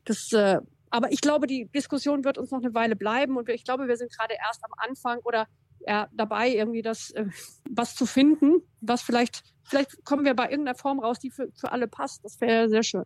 Das, 0.05 0.31
äh, 0.33 0.59
aber 0.91 1.11
ich 1.11 1.19
glaube, 1.19 1.47
die 1.47 1.65
Diskussion 1.65 2.23
wird 2.23 2.37
uns 2.37 2.51
noch 2.51 2.61
eine 2.61 2.75
Weile 2.75 2.95
bleiben 2.95 3.35
und 3.35 3.49
ich 3.49 3.63
glaube, 3.63 3.87
wir 3.87 3.97
sind 3.97 4.15
gerade 4.15 4.35
erst 4.45 4.63
am 4.63 4.71
Anfang 4.77 5.17
oder 5.23 5.47
ja, 5.87 6.07
dabei, 6.13 6.49
irgendwie 6.49 6.83
das 6.83 7.09
äh, 7.09 7.25
was 7.67 7.95
zu 7.95 8.05
finden, 8.05 8.61
was 8.81 9.01
vielleicht, 9.01 9.41
vielleicht 9.63 10.05
kommen 10.05 10.25
wir 10.25 10.35
bei 10.35 10.51
irgendeiner 10.51 10.77
Form 10.77 10.99
raus, 10.99 11.17
die 11.17 11.31
für, 11.31 11.49
für 11.59 11.71
alle 11.71 11.87
passt. 11.87 12.23
Das 12.23 12.39
wäre 12.39 12.69
sehr 12.69 12.83
schön. 12.83 13.05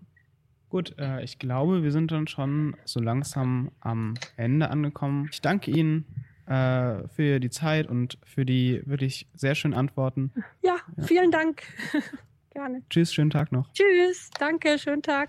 Gut, 0.68 0.94
äh, 1.00 1.24
ich 1.24 1.40
glaube, 1.40 1.84
wir 1.84 1.94
sind 1.94 2.12
dann 2.12 2.28
schon 2.28 2.76
so 2.84 3.00
langsam 3.00 3.72
am 3.80 4.16
Ende 4.36 4.70
angekommen. 4.70 5.30
Ich 5.32 5.40
danke 5.40 5.72
Ihnen 5.72 6.06
äh, 6.48 7.08
für 7.10 7.40
die 7.40 7.50
Zeit 7.50 7.88
und 7.88 8.18
für 8.24 8.46
die 8.46 8.82
wirklich 8.86 9.28
sehr 9.34 9.56
schönen 9.56 9.74
Antworten. 9.74 10.32
Ja, 10.62 10.78
ja. 10.98 11.04
vielen 11.04 11.32
Dank. 11.32 11.64
Gerne. 12.52 12.82
Tschüss, 12.90 13.14
schönen 13.14 13.30
Tag 13.30 13.52
noch. 13.52 13.72
Tschüss, 13.74 14.32
danke, 14.40 14.80
schönen 14.80 15.04
Tag. 15.04 15.26